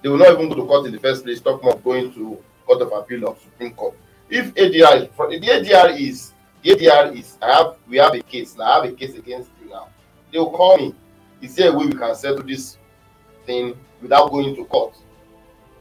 They 0.01 0.09
will 0.09 0.17
not 0.17 0.31
even 0.31 0.49
go 0.49 0.55
to 0.55 0.65
court 0.65 0.85
in 0.85 0.93
the 0.93 0.99
first 0.99 1.23
place, 1.23 1.41
talk 1.41 1.63
of 1.63 1.83
going 1.83 2.13
to 2.13 2.37
Court 2.65 2.81
of 2.81 2.91
Appeal 2.93 3.27
or 3.27 3.35
Supreme 3.43 3.73
Court. 3.73 3.95
If 4.29 4.53
ADR 4.55 5.03
is 5.03 5.09
the 5.17 5.47
ADR 5.47 5.99
is 5.99 6.33
the 6.63 6.69
ADR 6.71 7.17
is 7.17 7.37
I 7.41 7.51
have 7.53 7.75
we 7.87 7.97
have 7.97 8.13
a 8.13 8.21
case 8.21 8.55
now, 8.57 8.63
I 8.65 8.85
have 8.85 8.93
a 8.93 8.95
case 8.95 9.15
against 9.15 9.49
you 9.61 9.69
now. 9.69 9.89
They 10.31 10.39
will 10.39 10.51
call 10.51 10.77
me. 10.77 10.95
Is 11.41 11.55
there 11.55 11.71
a 11.71 11.77
way 11.77 11.85
we 11.87 11.93
can 11.93 12.15
settle 12.15 12.43
this 12.43 12.77
thing 13.45 13.75
without 14.01 14.31
going 14.31 14.55
to 14.55 14.65
court? 14.65 14.95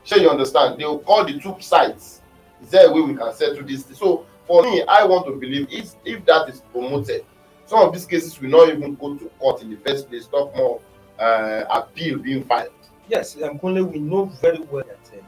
Sure, 0.04 0.18
you 0.18 0.30
understand? 0.30 0.80
They 0.80 0.84
will 0.84 0.98
call 0.98 1.24
the 1.24 1.38
two 1.38 1.54
sides. 1.60 2.22
Is 2.62 2.70
there 2.70 2.88
a 2.88 2.92
way 2.92 3.02
we 3.02 3.14
can 3.14 3.32
settle 3.32 3.62
this? 3.62 3.84
So 3.94 4.26
for 4.50 4.64
me, 4.64 4.82
I 4.88 5.04
want 5.04 5.26
to 5.26 5.32
believe 5.36 5.68
if 5.70 5.94
if 6.04 6.24
that 6.24 6.48
is 6.48 6.60
promoted, 6.72 7.24
some 7.66 7.86
of 7.86 7.92
these 7.94 8.04
cases 8.04 8.40
will 8.40 8.50
not 8.50 8.68
even 8.68 8.96
go 8.96 9.14
to 9.16 9.26
court 9.38 9.62
in 9.62 9.70
the 9.70 9.76
first 9.76 10.08
place. 10.08 10.26
Talk 10.26 10.56
more 10.56 10.80
uh, 11.20 11.62
appeal 11.70 12.18
being 12.18 12.42
filed. 12.42 12.72
Yes, 13.08 13.40
um, 13.42 13.60
Kunle, 13.60 13.84
we 13.92 14.00
know 14.00 14.24
very 14.42 14.58
well 14.58 14.82
that 14.84 15.18
um, 15.20 15.24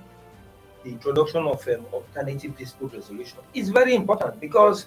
the 0.82 0.90
introduction 0.90 1.44
of 1.46 1.66
um, 1.68 1.86
alternative 1.92 2.58
dispute 2.58 2.92
resolution 2.94 3.38
is 3.54 3.68
very 3.68 3.94
important 3.94 4.40
because 4.40 4.86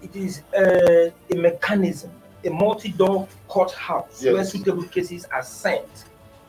it 0.00 0.14
is 0.14 0.42
uh, 0.56 1.10
a 1.32 1.36
mechanism, 1.36 2.12
a 2.44 2.50
multi-door 2.50 3.26
courthouse 3.48 4.22
Yes. 4.22 4.32
where 4.32 4.44
suitable 4.44 4.84
cases 4.84 5.24
are 5.32 5.42
sent 5.42 6.04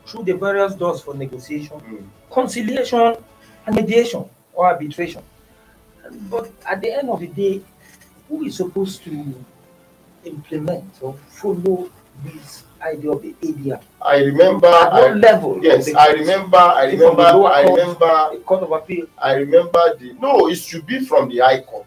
through 0.06 0.22
the 0.22 0.34
various 0.36 0.74
doors 0.76 1.00
for 1.00 1.14
negotiation, 1.14 1.80
Mm. 1.80 2.06
conciliation, 2.30 3.16
and 3.66 3.74
mediation 3.74 4.24
or 4.54 4.66
arbitration. 4.66 5.22
But 6.30 6.50
at 6.66 6.80
the 6.80 6.92
end 6.98 7.10
of 7.10 7.20
the 7.20 7.26
day, 7.28 7.60
who 8.28 8.44
is 8.44 8.56
supposed 8.56 9.02
to 9.04 9.34
implement 10.24 10.84
or 11.00 11.14
follow 11.28 11.90
this 12.24 12.64
idea 12.82 13.10
of 13.10 13.22
the 13.22 13.32
ADR? 13.42 13.80
I 14.02 14.18
remember. 14.18 14.66
At 14.68 14.92
what 14.92 15.10
I, 15.10 15.14
level? 15.14 15.58
yes, 15.62 15.92
I 15.94 16.12
remember. 16.12 16.56
I 16.58 16.86
Is 16.86 16.94
it 16.94 16.98
from 17.06 17.16
remember. 17.16 17.46
I 17.48 17.62
remember. 17.62 18.28
the 18.32 18.42
Court 18.44 18.62
of 18.62 18.72
Appeal. 18.72 19.06
I 19.18 19.34
remember 19.34 19.96
the 19.98 20.14
no. 20.20 20.48
It 20.48 20.56
should 20.56 20.86
be 20.86 21.04
from 21.04 21.28
the 21.28 21.38
High 21.38 21.60
Court 21.62 21.86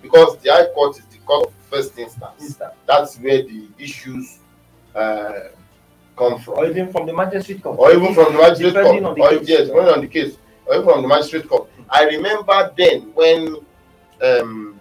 because 0.00 0.38
the 0.38 0.50
High 0.50 0.66
Court 0.74 0.98
is 0.98 1.04
the 1.06 1.18
court 1.18 1.48
of 1.48 1.54
first 1.70 1.98
instance. 1.98 2.32
instance, 2.40 2.72
That's 2.86 3.16
where 3.18 3.42
the 3.42 3.66
issues 3.78 4.38
uh, 4.94 5.32
come 6.16 6.38
from. 6.40 6.54
or 6.58 6.66
even 6.66 6.92
from 6.92 7.06
the 7.06 7.12
magistrate 7.14 7.62
court, 7.62 7.78
or 7.78 7.92
even 7.92 8.14
from 8.14 8.32
the 8.34 8.38
magistrate 8.38 8.74
court, 8.74 8.86
or 9.18 9.32
yes, 9.42 9.68
depending 9.68 9.94
on 9.94 10.00
the 10.02 10.08
case, 10.08 10.36
from 10.66 11.02
the 11.02 11.08
magistrate 11.08 11.48
court. 11.48 11.68
I 11.90 12.04
remember 12.04 12.72
then 12.76 13.12
when 13.14 13.56
um, 14.22 14.80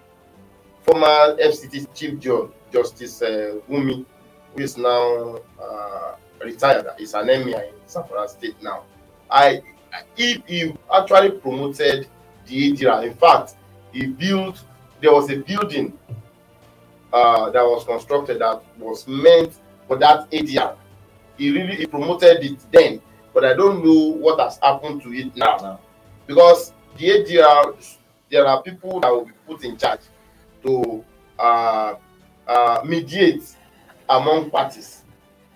former 0.82 1.36
FCT 1.38 1.94
Chief 1.94 2.20
Judge 2.20 2.50
Justice 2.72 3.22
uh, 3.22 3.58
Gummi, 3.70 4.06
who 4.54 4.62
is 4.64 4.78
now 4.78 5.38
uh, 5.62 6.16
retired, 6.44 6.88
is 7.00 7.14
an 7.14 7.30
emir 7.30 7.62
in 7.62 7.74
Zamfara 7.88 8.30
State 8.30 8.62
now. 8.62 8.84
I 9.30 9.62
he, 10.16 10.42
he 10.48 10.74
actually 10.94 11.32
promoted 11.32 12.08
the 12.46 12.72
ADRA. 12.72 13.04
In 13.06 13.14
fact, 13.14 13.56
he 13.92 14.08
built 14.08 14.64
there 15.02 15.12
was 15.12 15.30
a 15.30 15.38
building 15.38 15.98
uh, 17.12 17.50
that 17.50 17.64
was 17.64 17.84
constructed 17.84 18.40
that 18.40 18.62
was 18.78 19.06
meant 19.08 19.60
for 19.88 19.98
that 19.98 20.30
ADR 20.32 20.78
he 21.42 21.52
really 21.52 21.76
he 21.76 21.86
promoted 21.88 22.44
it 22.44 22.60
then 22.72 23.02
but 23.34 23.46
i 23.46 23.54
don't 23.54 23.84
know 23.84 24.14
what 24.18 24.40
has 24.40 24.58
happened 24.62 25.02
to 25.02 25.14
it 25.14 25.36
now. 25.36 25.80
Because 26.28 26.74
the 26.98 27.10
adr 27.10 27.98
there 28.30 28.46
are 28.46 28.62
people 28.64 29.00
that 29.02 29.12
will 29.12 29.26
be 29.26 29.32
put 29.46 29.64
in 29.64 29.78
charge 29.78 30.02
to 30.64 31.04
uh, 31.38 31.96
uh, 32.48 32.82
mediate 32.86 33.44
among 34.10 34.50
parties 34.50 35.04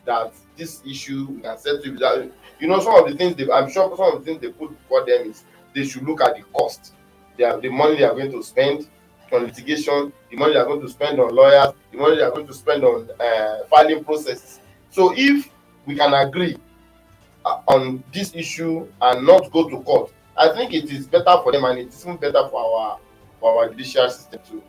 that 0.05 0.33
this 0.57 0.81
issue 0.85 1.27
we 1.29 1.41
can 1.41 1.57
settle 1.57 1.91
without 1.93 2.25
you 2.59 2.67
know 2.67 2.79
some 2.79 2.95
of 2.95 3.09
the 3.09 3.17
things 3.17 3.35
they 3.35 3.49
i'm 3.51 3.69
sure 3.69 3.95
some 3.95 4.13
of 4.13 4.19
the 4.19 4.25
things 4.25 4.41
they 4.41 4.49
put 4.49 4.69
before 4.69 5.05
them 5.05 5.29
is 5.29 5.43
they 5.75 5.85
should 5.85 6.03
look 6.03 6.21
at 6.21 6.35
the 6.37 6.41
cost. 6.53 6.93
They 7.37 7.43
are 7.43 7.59
the 7.59 7.69
money 7.69 7.97
they 7.97 8.05
are 8.05 8.13
going 8.15 8.31
to 8.31 8.41
spend 8.41 8.87
on 9.31 9.43
litigation 9.43 10.13
the 10.29 10.37
money 10.37 10.53
they 10.53 10.59
are 10.59 10.65
going 10.65 10.81
to 10.81 10.89
spend 10.89 11.19
on 11.19 11.35
lawyers 11.35 11.73
the 11.91 11.97
money 11.97 12.15
they 12.15 12.21
are 12.21 12.31
going 12.31 12.47
to 12.47 12.53
spend 12.53 12.83
on 12.83 13.09
uh, 13.19 13.65
filing 13.69 14.03
processes. 14.03 14.61
So 14.89 15.13
if 15.15 15.49
we 15.85 15.95
can 15.95 16.13
agree 16.13 16.57
on 17.67 18.03
this 18.11 18.33
issue 18.35 18.87
and 19.01 19.25
not 19.25 19.51
go 19.51 19.69
to 19.69 19.81
court 19.83 20.11
i 20.37 20.49
think 20.49 20.73
it 20.73 20.91
is 20.91 21.07
better 21.07 21.37
for 21.43 21.51
them 21.51 21.63
and 21.65 21.79
it 21.79 21.87
is 21.87 22.03
even 22.03 22.17
better 22.17 22.47
for 22.49 22.59
our 22.61 22.99
for 23.39 23.57
our 23.57 23.69
judicial 23.69 24.09
system 24.09 24.39
too 24.49 24.63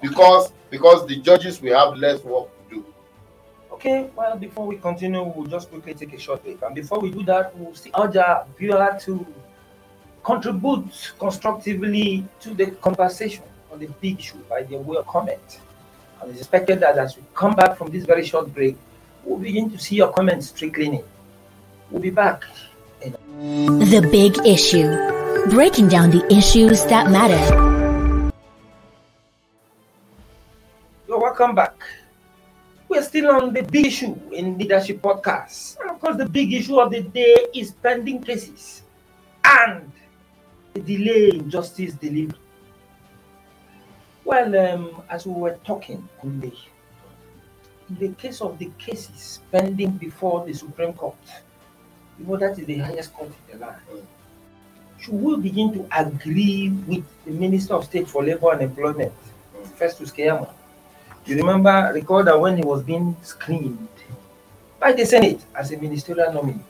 because 0.00 0.52
because 0.70 1.06
the 1.06 1.16
judges 1.20 1.60
will 1.60 1.76
have 1.78 1.98
less 1.98 2.22
work 2.24 2.48
to 2.68 2.76
do 2.76 2.84
Okay, 3.74 4.08
well, 4.14 4.36
before 4.38 4.66
we 4.68 4.76
continue, 4.76 5.20
we'll 5.20 5.46
just 5.46 5.68
quickly 5.68 5.94
take 5.94 6.12
a 6.14 6.18
short 6.18 6.44
break. 6.44 6.62
And 6.62 6.76
before 6.76 7.00
we 7.00 7.10
do 7.10 7.24
that, 7.24 7.54
we'll 7.58 7.74
see 7.74 7.90
Alja 7.90 8.46
Viola 8.56 8.98
to 9.00 9.26
contribute 10.22 11.12
constructively 11.18 12.24
to 12.40 12.54
the 12.54 12.70
conversation 12.70 13.42
on 13.72 13.80
the 13.80 13.88
big 14.00 14.20
issue 14.20 14.38
by 14.48 14.62
their 14.62 14.78
way 14.78 14.96
of 14.96 15.06
comment. 15.08 15.60
And 16.22 16.30
it's 16.30 16.40
expected 16.40 16.80
that 16.80 16.96
as 16.96 17.16
we 17.16 17.24
come 17.34 17.54
back 17.56 17.76
from 17.76 17.90
this 17.90 18.04
very 18.04 18.24
short 18.24 18.54
break, 18.54 18.76
we'll 19.24 19.38
begin 19.38 19.68
to 19.70 19.78
see 19.78 19.96
your 19.96 20.12
comments 20.12 20.52
trickling 20.52 20.94
in. 20.94 21.04
We'll 21.94 22.02
be 22.02 22.10
back. 22.10 22.42
The 22.98 24.02
Big 24.10 24.34
Issue. 24.44 24.90
Breaking 25.54 25.86
down 25.86 26.10
the 26.10 26.26
issues 26.26 26.84
that 26.86 27.08
matter. 27.08 27.38
You're 31.06 31.20
welcome 31.20 31.54
back. 31.54 31.78
We're 32.88 33.04
still 33.04 33.30
on 33.30 33.54
the 33.54 33.62
big 33.62 33.86
issue 33.86 34.18
in 34.32 34.58
Leadership 34.58 35.02
Podcast. 35.02 35.78
And 35.78 35.90
of 35.90 36.00
course, 36.00 36.16
the 36.16 36.28
big 36.28 36.52
issue 36.52 36.80
of 36.80 36.90
the 36.90 37.02
day 37.02 37.46
is 37.54 37.70
pending 37.70 38.24
cases 38.24 38.82
and 39.44 39.92
the 40.72 40.80
delay 40.80 41.28
in 41.28 41.48
justice 41.48 41.94
delivery. 41.94 42.36
Well, 44.24 44.50
um, 44.58 45.02
as 45.08 45.26
we 45.26 45.32
were 45.34 45.58
talking, 45.62 46.08
in 46.24 46.40
the 47.88 48.08
case 48.18 48.40
of 48.40 48.58
the 48.58 48.72
cases 48.78 49.38
pending 49.52 49.92
before 49.92 50.44
the 50.44 50.54
Supreme 50.54 50.92
Court, 50.94 51.14
you 52.18 52.26
know 52.26 52.36
that 52.36 52.58
is 52.58 52.66
the 52.66 52.78
highest 52.78 53.12
court 53.14 53.30
in 53.52 53.58
the 53.58 53.64
land. 53.66 53.80
should 55.00 55.14
we 55.14 55.36
begin 55.36 55.72
to 55.72 55.86
agree 55.96 56.70
with 56.86 57.04
the 57.24 57.32
Minister 57.32 57.74
of 57.74 57.84
State 57.84 58.08
for 58.08 58.24
Labor 58.24 58.52
and 58.52 58.62
Employment, 58.62 59.12
Festus 59.76 60.10
Keyamo? 60.10 60.48
You 61.26 61.36
remember, 61.36 61.90
recall 61.94 62.22
that 62.24 62.38
when 62.38 62.56
he 62.56 62.62
was 62.62 62.82
being 62.82 63.16
screened 63.22 63.88
by 64.78 64.92
the 64.92 65.04
Senate 65.04 65.40
as 65.54 65.72
a 65.72 65.76
ministerial 65.76 66.32
nominee, 66.32 66.60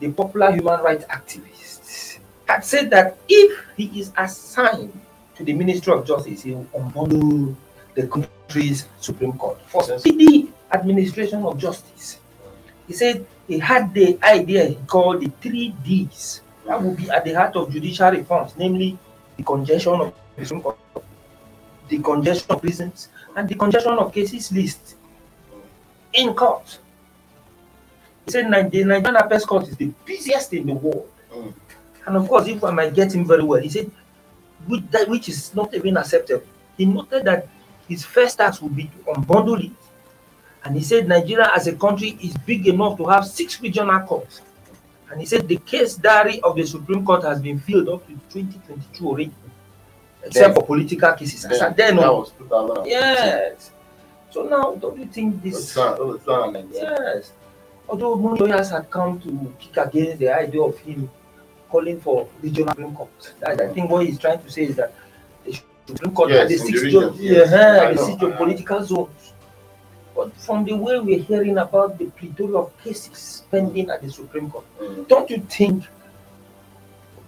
the 0.00 0.10
popular 0.12 0.52
human 0.52 0.80
rights 0.80 1.04
activist 1.06 2.18
had 2.46 2.64
said 2.64 2.90
that 2.90 3.18
if 3.28 3.64
he 3.76 4.00
is 4.00 4.12
assigned 4.16 4.92
to 5.36 5.44
the 5.44 5.52
Ministry 5.52 5.92
of 5.92 6.06
Justice, 6.06 6.42
he 6.42 6.52
will 6.52 6.66
unbundle 6.74 7.54
the 7.94 8.06
country's 8.06 8.86
Supreme 9.00 9.32
Court 9.32 9.60
for 9.66 9.82
speedy 9.98 10.52
administration 10.72 11.42
of 11.44 11.58
justice. 11.58 12.17
He 12.88 12.94
said 12.94 13.26
he 13.46 13.58
had 13.58 13.92
the 13.94 14.18
idea 14.22 14.64
he 14.64 14.78
called 14.86 15.20
the 15.20 15.30
three 15.40 15.74
Ds 15.84 16.40
that 16.66 16.82
would 16.82 16.96
be 16.96 17.08
at 17.10 17.24
the 17.24 17.34
heart 17.34 17.54
of 17.56 17.70
judicial 17.70 18.10
reforms, 18.10 18.52
namely 18.58 18.98
the 19.36 19.42
congestion 19.42 20.00
of 20.00 20.12
the 20.36 20.74
the 21.88 21.98
congestion 22.00 22.50
of 22.50 22.60
prisons, 22.60 23.08
and 23.36 23.48
the 23.48 23.54
congestion 23.54 23.92
of 23.92 24.12
cases 24.12 24.52
list 24.52 24.96
in 26.12 26.34
court. 26.34 26.78
He 28.26 28.32
said 28.32 28.44
the 28.46 28.50
Nigerian 28.84 29.16
Appellate 29.16 29.46
Court 29.46 29.68
is 29.68 29.76
the 29.76 29.90
busiest 30.04 30.52
in 30.52 30.66
the 30.66 30.74
world. 30.74 31.08
Mm. 31.32 31.54
And 32.06 32.16
of 32.16 32.28
course, 32.28 32.46
if 32.46 32.62
I 32.62 32.70
might 32.70 32.94
get 32.94 33.14
him 33.14 33.24
very 33.26 33.42
well, 33.42 33.60
he 33.60 33.70
said, 33.70 33.90
which, 34.66 34.82
that, 34.90 35.08
which 35.08 35.28
is 35.30 35.54
not 35.54 35.72
even 35.72 35.96
acceptable. 35.96 36.44
He 36.76 36.84
noted 36.84 37.24
that 37.24 37.48
his 37.88 38.04
first 38.04 38.36
task 38.36 38.60
would 38.60 38.76
be 38.76 38.84
to 38.84 39.12
unbundle 39.12 39.64
it. 39.64 39.72
And 40.64 40.76
he 40.76 40.82
said 40.82 41.08
Nigeria 41.08 41.50
as 41.54 41.66
a 41.66 41.74
country 41.74 42.18
is 42.22 42.36
big 42.38 42.66
enough 42.66 42.96
to 42.98 43.04
have 43.06 43.26
six 43.26 43.60
regional 43.60 44.00
courts. 44.00 44.40
And 45.10 45.20
he 45.20 45.26
said 45.26 45.48
the 45.48 45.56
case 45.56 45.94
diary 45.94 46.40
of 46.42 46.56
the 46.56 46.66
Supreme 46.66 47.04
Court 47.04 47.22
has 47.24 47.40
been 47.40 47.58
filled 47.58 47.88
up 47.88 48.06
to 48.06 48.12
2022 48.30 49.06
already, 49.06 49.30
except 50.22 50.34
Then- 50.34 50.54
for 50.54 50.66
political 50.66 51.12
cases. 51.12 51.42
Then, 51.42 51.74
then, 51.76 51.96
that 51.96 52.12
was 52.12 52.32
2000. 52.38 52.86
yes. 52.86 53.70
So 54.30 54.42
now, 54.42 54.74
don't 54.74 54.98
you 54.98 55.06
think 55.06 55.42
this? 55.42 55.74
Not, 55.74 55.98
not 56.26 56.64
Yes. 56.72 57.32
Although 57.88 58.16
most 58.16 58.40
lawyers 58.40 58.70
had 58.70 58.90
come 58.90 59.18
to 59.20 59.54
kick 59.58 59.76
against 59.78 60.18
the 60.18 60.28
idea 60.28 60.60
of 60.60 60.76
him 60.80 61.10
calling 61.70 61.98
for 62.00 62.28
regional 62.42 62.68
Supreme 62.68 62.94
Court. 62.94 63.34
That, 63.40 63.60
I 63.62 63.68
think 63.72 63.90
what 63.90 64.04
he's 64.04 64.18
trying 64.18 64.42
to 64.42 64.50
say 64.50 64.64
is 64.64 64.76
that 64.76 64.92
the 65.46 65.58
Supreme 65.86 66.14
Court 66.14 66.30
Yes, 66.30 66.48
the 66.48 66.54
in 66.54 66.60
the 66.60 66.66
six, 66.66 66.82
region, 66.82 67.00
jo- 67.00 67.14
yes. 67.18 67.50
yeah, 67.50 67.88
I 67.88 67.92
the 67.94 67.98
six 67.98 68.22
I 68.22 68.26
know. 68.26 68.32
geopolitical 68.32 68.84
zones. 68.84 69.32
But 70.18 70.34
from 70.34 70.64
the 70.64 70.74
way 70.74 70.98
we're 70.98 71.20
hearing 71.22 71.58
about 71.58 71.96
the 71.96 72.06
plethora 72.06 72.58
of 72.62 72.76
cases 72.82 73.44
pending 73.52 73.88
at 73.88 74.02
the 74.02 74.10
Supreme 74.10 74.50
Court, 74.50 74.64
Mm. 74.80 75.06
don't 75.06 75.30
you 75.30 75.38
think 75.48 75.84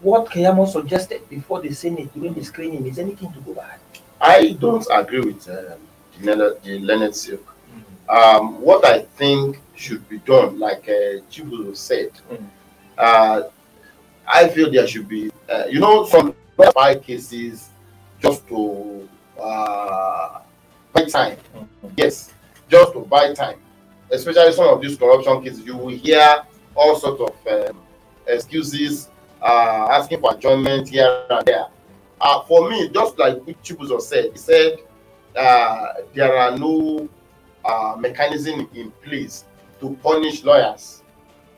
what 0.03 0.27
Keyamo 0.27 0.67
suggested 0.67 1.21
before 1.29 1.61
the 1.61 1.73
Senate 1.73 2.13
during 2.13 2.35
the 2.35 2.43
screening 2.45 2.85
is 2.89 2.99
anything 2.99 3.33
to 3.33 3.39
go 3.47 3.55
by? 3.55 3.77
I 4.21 4.57
don't 4.59 4.85
agree 4.91 5.21
with 5.21 5.49
um, 5.49 5.79
the, 6.19 6.27
Leonard- 6.27 6.63
the 6.65 6.81
learned 6.81 7.15
silk. 7.15 7.47
Um, 8.09 8.61
what 8.61 8.85
I 8.85 9.03
think 9.21 9.61
should 9.77 10.03
be 10.09 10.19
done, 10.19 10.59
like 10.59 10.89
uh, 10.89 11.23
said, 11.75 12.11
Mm. 12.29 12.45
uh, 12.99 13.43
I 14.27 14.49
feel 14.49 14.69
there 14.73 14.89
should 14.89 15.07
be, 15.07 15.31
uh, 15.49 15.67
you 15.71 15.79
know, 15.79 16.05
some 16.07 16.35
buy 16.75 16.97
cases 16.97 17.69
just 18.19 18.49
to 18.49 19.09
uh, 19.41 20.41
buy 20.93 21.05
time. 21.05 21.37
Yes, 21.97 22.33
just 22.71 22.93
to 22.93 23.01
buy 23.01 23.35
time. 23.35 23.59
Especially 24.11 24.53
some 24.53 24.69
of 24.69 24.81
these 24.81 24.97
corruption 24.97 25.43
cases, 25.43 25.65
you 25.65 25.77
will 25.77 25.89
hear 25.89 26.43
all 26.75 26.97
sorts 26.97 27.21
of 27.21 27.69
um, 27.71 27.81
excuses, 28.27 29.09
uh, 29.43 29.89
asking 29.91 30.21
for 30.21 30.35
adjournment 30.35 30.89
here 30.89 31.25
and 31.31 31.47
there. 31.47 31.67
Uh, 32.21 32.43
for 32.43 32.69
me, 32.69 32.89
just 32.89 33.19
like 33.19 33.37
Chibuzo 33.63 34.01
said, 34.01 34.31
he 34.33 34.39
said 34.39 34.79
uh, 35.37 35.87
there 36.15 36.37
are 36.37 36.57
no 36.59 37.09
uh, 37.65 37.97
mechanism 37.99 38.69
in 38.75 38.91
place 39.03 39.45
to 39.81 39.97
punish 40.03 40.45
lawyers 40.45 41.03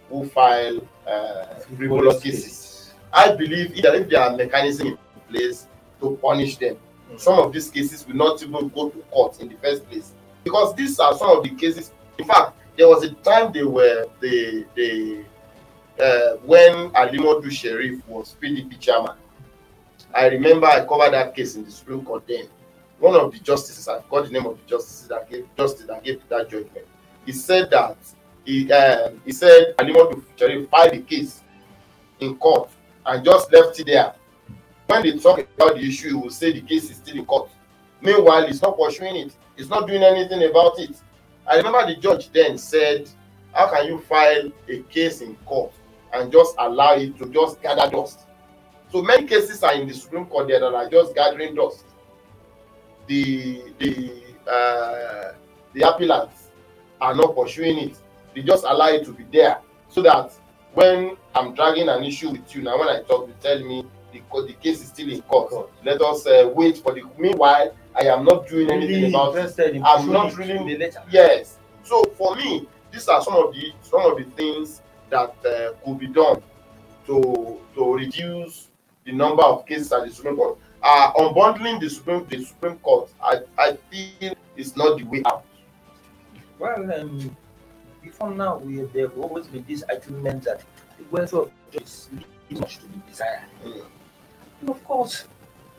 who 0.08 0.28
file 0.28 0.80
uh, 1.06 1.46
frivolous 1.76 2.22
cases. 2.22 2.92
I 3.12 3.34
believe 3.34 3.72
if 3.76 4.08
there 4.08 4.20
are 4.20 4.36
mechanisms 4.36 4.90
in 4.90 4.98
place 5.28 5.66
to 6.00 6.18
punish 6.22 6.56
them, 6.58 6.76
Mm. 7.12 7.20
some 7.20 7.38
of 7.38 7.52
these 7.52 7.70
cases 7.70 8.06
will 8.06 8.16
not 8.16 8.42
even 8.42 8.68
go 8.68 8.88
to 8.88 8.98
court 9.10 9.40
in 9.40 9.48
the 9.48 9.56
first 9.56 9.88
place 9.88 10.12
because 10.44 10.74
these 10.74 10.98
are 10.98 11.16
some 11.16 11.38
of 11.38 11.44
the 11.44 11.50
cases. 11.50 11.92
In 12.18 12.26
fact, 12.26 12.52
there 12.76 12.88
was 12.88 13.04
a 13.04 13.10
time 13.16 13.52
they 13.52 13.62
were 13.64 14.06
the 14.20 14.66
the 14.74 15.24
uh, 16.00 16.36
when 16.44 16.90
Ali 16.94 17.18
Modu 17.18 17.50
Sheriff 17.50 18.00
was 18.08 18.36
PDP 18.40 18.78
chairman. 18.80 19.16
I 20.14 20.26
remember 20.28 20.66
I 20.66 20.84
covered 20.84 21.12
that 21.12 21.34
case 21.34 21.56
in 21.56 21.64
the 21.64 21.70
Supreme 21.70 22.04
Court 22.04 22.24
then. 22.26 22.46
One 22.98 23.16
of 23.16 23.32
the 23.32 23.38
justices, 23.40 23.88
I 23.88 24.00
forgot 24.02 24.26
the 24.26 24.30
name 24.32 24.46
of 24.46 24.58
the 24.58 24.66
justices 24.68 25.08
that 25.08 25.28
gave 25.28 25.46
justice 25.56 25.86
that 25.86 26.04
gave 26.04 26.20
that 26.28 26.48
judgment. 26.48 26.86
He 27.26 27.32
said 27.32 27.70
that 27.70 27.96
he 28.44 28.70
um, 28.72 29.20
he 29.24 29.32
said 29.32 29.74
Ali 29.78 29.92
Modu 29.92 30.22
Sheriff 30.36 30.68
filed 30.68 30.92
the 30.92 31.00
case 31.00 31.40
in 32.20 32.36
court 32.36 32.70
and 33.06 33.24
just 33.24 33.52
left 33.52 33.78
it 33.80 33.86
there. 33.86 34.14
When 34.86 35.02
they 35.02 35.16
talk 35.18 35.38
about 35.56 35.74
the 35.76 35.80
issue, 35.80 36.08
he 36.08 36.14
will 36.14 36.30
say 36.30 36.52
the 36.52 36.60
case 36.60 36.90
is 36.90 36.96
still 36.96 37.16
in 37.16 37.24
court. 37.24 37.50
Meanwhile, 38.00 38.46
he's 38.46 38.60
not 38.60 38.78
pursuing 38.78 39.16
it. 39.16 39.32
He's 39.56 39.68
not 39.68 39.86
doing 39.86 40.02
anything 40.02 40.42
about 40.48 40.78
it. 40.78 40.96
I 41.46 41.56
remember 41.56 41.86
the 41.86 41.96
judge 41.96 42.30
then 42.30 42.58
said, 42.58 43.08
"How 43.52 43.68
can 43.68 43.86
you 43.86 43.98
file 44.00 44.50
a 44.68 44.82
case 44.84 45.20
in 45.20 45.34
court 45.44 45.72
and 46.12 46.32
just 46.32 46.54
allow 46.58 46.94
it 46.94 47.18
to 47.18 47.26
just 47.26 47.60
gather 47.62 47.90
dust?" 47.90 48.20
So 48.90 49.02
many 49.02 49.26
cases 49.26 49.62
are 49.62 49.74
in 49.74 49.88
the 49.88 49.94
Supreme 49.94 50.26
Court 50.26 50.48
there 50.48 50.60
that 50.60 50.74
are 50.74 50.88
just 50.88 51.14
gathering 51.14 51.54
dust. 51.54 51.84
The 53.06 53.62
the 53.78 54.22
uh, 54.50 55.32
the 55.72 55.88
appellants 55.88 56.50
are 57.00 57.14
not 57.14 57.34
pursuing 57.36 57.78
it. 57.78 57.96
They 58.34 58.42
just 58.42 58.64
allow 58.64 58.88
it 58.88 59.04
to 59.04 59.12
be 59.12 59.24
there 59.32 59.58
so 59.88 60.02
that 60.02 60.32
when 60.74 61.16
I'm 61.34 61.54
dragging 61.54 61.88
an 61.88 62.04
issue 62.04 62.30
with 62.30 62.54
you 62.54 62.62
now, 62.62 62.78
when 62.78 62.88
I 62.88 63.02
talk, 63.02 63.28
you 63.28 63.34
tell 63.40 63.58
me 63.60 63.84
the, 64.12 64.22
the 64.46 64.52
case 64.54 64.80
is 64.82 64.88
still 64.88 65.10
in 65.10 65.20
court. 65.22 65.50
Court. 65.50 65.70
Let 65.84 66.00
us 66.00 66.26
uh, 66.26 66.50
wait 66.54 66.78
for 66.78 66.94
the. 66.94 67.02
Meanwhile, 67.18 67.74
I 67.94 68.06
am 68.06 68.24
not 68.24 68.48
doing 68.48 68.70
anything 68.70 69.14
about 69.14 69.36
it. 69.36 69.82
I'm 69.84 70.10
not 70.10 70.38
in 70.38 70.66
the 70.66 70.78
letter. 70.78 71.02
Yes. 71.10 71.58
So 71.84 72.04
for 72.16 72.36
me, 72.36 72.66
these 72.90 73.08
are 73.08 73.22
some 73.22 73.34
of 73.34 73.54
the 73.54 73.72
some 73.82 74.00
of 74.00 74.18
the 74.18 74.24
things 74.36 74.82
that 75.10 75.34
uh, 75.44 75.72
could 75.84 75.98
be 75.98 76.06
done 76.06 76.42
to 77.06 77.60
to 77.74 77.94
reduce 77.94 78.68
the 79.04 79.12
number 79.12 79.42
of 79.42 79.66
cases 79.66 79.92
at 79.92 80.06
the 80.06 80.14
Supreme 80.14 80.36
Court. 80.36 80.58
Uh, 80.82 81.12
unbundling 81.14 81.80
the 81.80 81.88
Supreme 81.88 82.26
the 82.28 82.44
Supreme 82.44 82.76
Court, 82.78 83.10
I, 83.22 83.40
I 83.58 83.78
feel 83.90 84.34
is 84.56 84.76
not 84.76 84.98
the 84.98 85.04
way 85.04 85.22
out. 85.26 85.44
Well, 86.58 86.92
um, 86.92 87.36
before 88.02 88.30
now, 88.30 88.58
we 88.58 88.78
have, 88.78 88.92
there 88.92 89.08
have 89.08 89.18
always 89.18 89.46
been 89.46 89.64
this 89.68 89.84
argument 89.88 90.44
that 90.44 90.62
the 90.98 91.04
welfare 91.10 91.40
of 91.40 91.50
leaves 91.72 92.08
much 92.50 92.78
to 92.78 92.86
be 92.86 93.00
desired. 93.08 93.42
Mm. 93.64 93.84
And 94.60 94.70
of 94.70 94.84
course, 94.84 95.24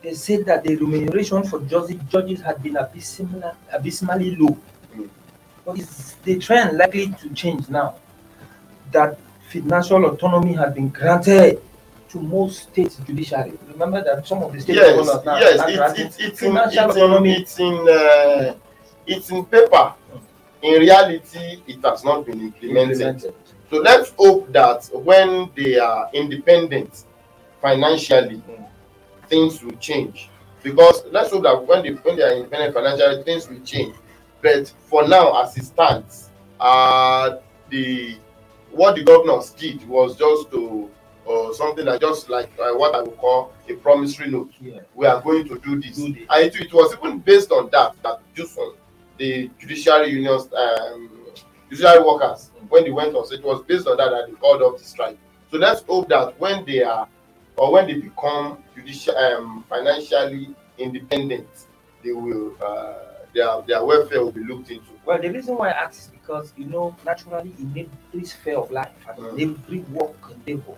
they 0.04 0.12
said 0.14 0.44
that 0.44 0.62
the 0.62 0.76
remuneration 0.76 1.42
for 1.44 1.60
judges, 1.60 1.96
judges 2.10 2.40
had 2.42 2.62
been 2.62 2.76
abysmal, 2.76 3.56
abysmally 3.72 4.36
low. 4.36 4.56
Mm. 4.94 5.08
But 5.64 5.78
is 5.78 6.16
the 6.22 6.38
trend 6.38 6.76
likely 6.76 7.08
to 7.22 7.30
change 7.34 7.70
now 7.70 7.96
that 8.92 9.18
financial 9.50 10.04
autonomy 10.04 10.52
has 10.52 10.74
been 10.74 10.90
granted 10.90 11.62
to 12.10 12.20
most 12.20 12.64
states' 12.64 12.96
judiciary? 12.96 13.54
Remember 13.68 14.04
that 14.04 14.26
some 14.26 14.42
of 14.42 14.52
the 14.52 14.60
states 14.60 14.76
Yes, 14.76 14.94
governors 14.94 15.24
now 15.24 15.32
are 15.36 15.40
yes, 15.40 15.98
it's, 15.98 15.98
it's, 15.98 16.18
it's 16.18 16.42
in 16.42 16.52
financial 16.52 16.90
it's 16.90 16.98
in 16.98 17.26
it's 17.26 17.58
in 17.58 17.88
uh, 17.88 18.54
it's 19.06 19.30
in 19.30 19.44
paper. 19.46 19.94
In 20.60 20.80
reality, 20.80 21.62
it 21.66 21.82
has 21.82 22.04
not 22.04 22.26
been 22.26 22.40
implemented. 22.40 23.00
implemented. 23.00 23.34
So 23.70 23.78
let's 23.78 24.12
hope 24.18 24.52
that 24.52 24.84
when 24.92 25.50
they 25.56 25.78
are 25.78 26.10
independent 26.12 27.04
financially, 27.62 28.42
Mm. 28.46 28.64
Things 29.28 29.62
will 29.62 29.76
change. 29.76 30.30
Because 30.62 31.02
let's 31.10 31.30
hope 31.30 31.42
that 31.42 31.66
when 31.66 31.82
they 31.82 31.90
when 31.90 32.16
they 32.16 32.22
are 32.22 32.32
independent 32.34 32.74
financially, 32.74 33.22
things 33.22 33.48
will 33.48 33.60
change. 33.60 33.94
But 34.40 34.68
for 34.88 35.06
now, 35.06 35.42
as 35.42 35.56
it 35.56 35.64
stands, 35.64 36.30
uh, 36.60 37.36
the 37.70 38.16
what 38.70 38.96
the 38.96 39.04
governors 39.04 39.50
did 39.50 39.86
was 39.86 40.16
just 40.16 40.50
to 40.52 40.90
uh, 41.28 41.52
something 41.52 41.84
that 41.84 42.00
just 42.00 42.28
like 42.28 42.50
uh, 42.58 42.72
what 42.72 42.94
I 42.94 43.02
would 43.02 43.16
call 43.18 43.52
a 43.68 43.74
promissory 43.74 44.30
note. 44.30 44.52
Yeah. 44.60 44.80
We 44.94 45.06
are 45.06 45.20
going 45.20 45.46
to 45.48 45.58
do 45.58 45.80
this, 45.80 45.96
Do 45.96 46.12
this. 46.12 46.24
and 46.28 46.44
it, 46.44 46.56
it 46.60 46.72
was 46.72 46.94
even 46.94 47.18
based 47.20 47.50
on 47.52 47.68
that 47.72 47.94
that 48.02 48.20
just 48.34 48.58
the 49.18 49.50
judiciary 49.58 50.10
unions, 50.10 50.48
um, 50.52 51.10
judiciary 51.70 52.02
workers, 52.02 52.50
when 52.68 52.84
they 52.84 52.90
went 52.90 53.14
on, 53.14 53.26
so 53.26 53.34
it 53.34 53.44
was 53.44 53.62
based 53.62 53.86
on 53.86 53.96
that 53.96 54.10
that 54.10 54.26
they 54.28 54.32
called 54.34 54.62
off 54.62 54.78
the 54.78 54.84
strike. 54.84 55.18
So 55.50 55.58
let's 55.58 55.82
hope 55.82 56.08
that 56.08 56.38
when 56.40 56.64
they 56.64 56.82
are 56.82 57.08
or 57.56 57.72
when 57.72 57.86
they 57.86 57.94
become 57.94 58.58
judicial, 58.74 59.16
um, 59.16 59.64
financially 59.68 60.54
independent, 60.78 61.48
they 62.02 62.12
will 62.12 62.54
uh, 62.62 62.94
their 63.32 63.62
their 63.66 63.84
welfare 63.84 64.20
will 64.24 64.32
be 64.32 64.44
looked 64.44 64.70
into. 64.70 64.90
Well, 65.04 65.20
the 65.20 65.28
reason 65.30 65.56
why 65.56 65.68
I 65.70 65.84
ask 65.84 66.00
is 66.00 66.06
because 66.08 66.52
you 66.56 66.66
know, 66.66 66.96
naturally, 67.04 67.54
in 67.58 67.88
every 68.12 68.24
sphere 68.26 68.58
of 68.58 68.70
life, 68.70 68.92
and 69.08 69.18
Mm. 69.18 69.40
every 69.58 69.80
work 69.92 70.16
endeavor, 70.30 70.76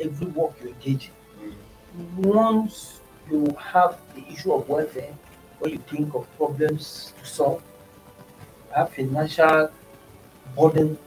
every 0.00 0.26
work 0.28 0.52
you 0.62 0.68
engage 0.68 1.10
in, 1.40 1.50
Mm. 1.50 2.24
once 2.34 3.00
you 3.30 3.46
have 3.58 3.98
the 4.14 4.24
issue 4.32 4.52
of 4.52 4.68
welfare, 4.68 5.14
when 5.58 5.72
you 5.72 5.78
think 5.78 6.14
of 6.14 6.26
problems 6.36 7.12
to 7.18 7.26
solve, 7.26 7.62
have 8.74 8.90
financial 8.92 9.70
burden, 10.56 10.98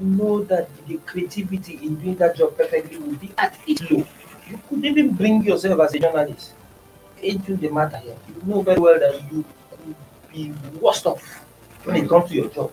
know 0.00 0.44
that 0.44 0.68
the 0.86 0.96
creativity 0.98 1.78
in 1.82 1.96
doing 1.96 2.16
that 2.16 2.36
job 2.36 2.56
perfectly 2.56 2.98
will 2.98 3.16
be 3.16 3.30
at 3.38 3.58
its 3.66 3.82
low. 3.90 4.06
You 4.48 4.60
could 4.68 4.84
even 4.84 5.12
bring 5.14 5.42
yourself 5.42 5.80
as 5.80 5.94
a 5.94 5.98
journalist 5.98 6.52
into 7.22 7.56
the 7.56 7.70
matter 7.70 7.98
here. 7.98 8.16
You 8.28 8.42
know 8.46 8.62
very 8.62 8.80
well 8.80 8.98
that 8.98 9.20
you 9.32 9.44
could 9.70 9.94
be 10.32 10.52
worst 10.80 11.06
off 11.06 11.22
when 11.84 11.96
it 11.96 12.08
comes 12.08 12.30
to 12.30 12.34
your 12.36 12.48
job. 12.50 12.72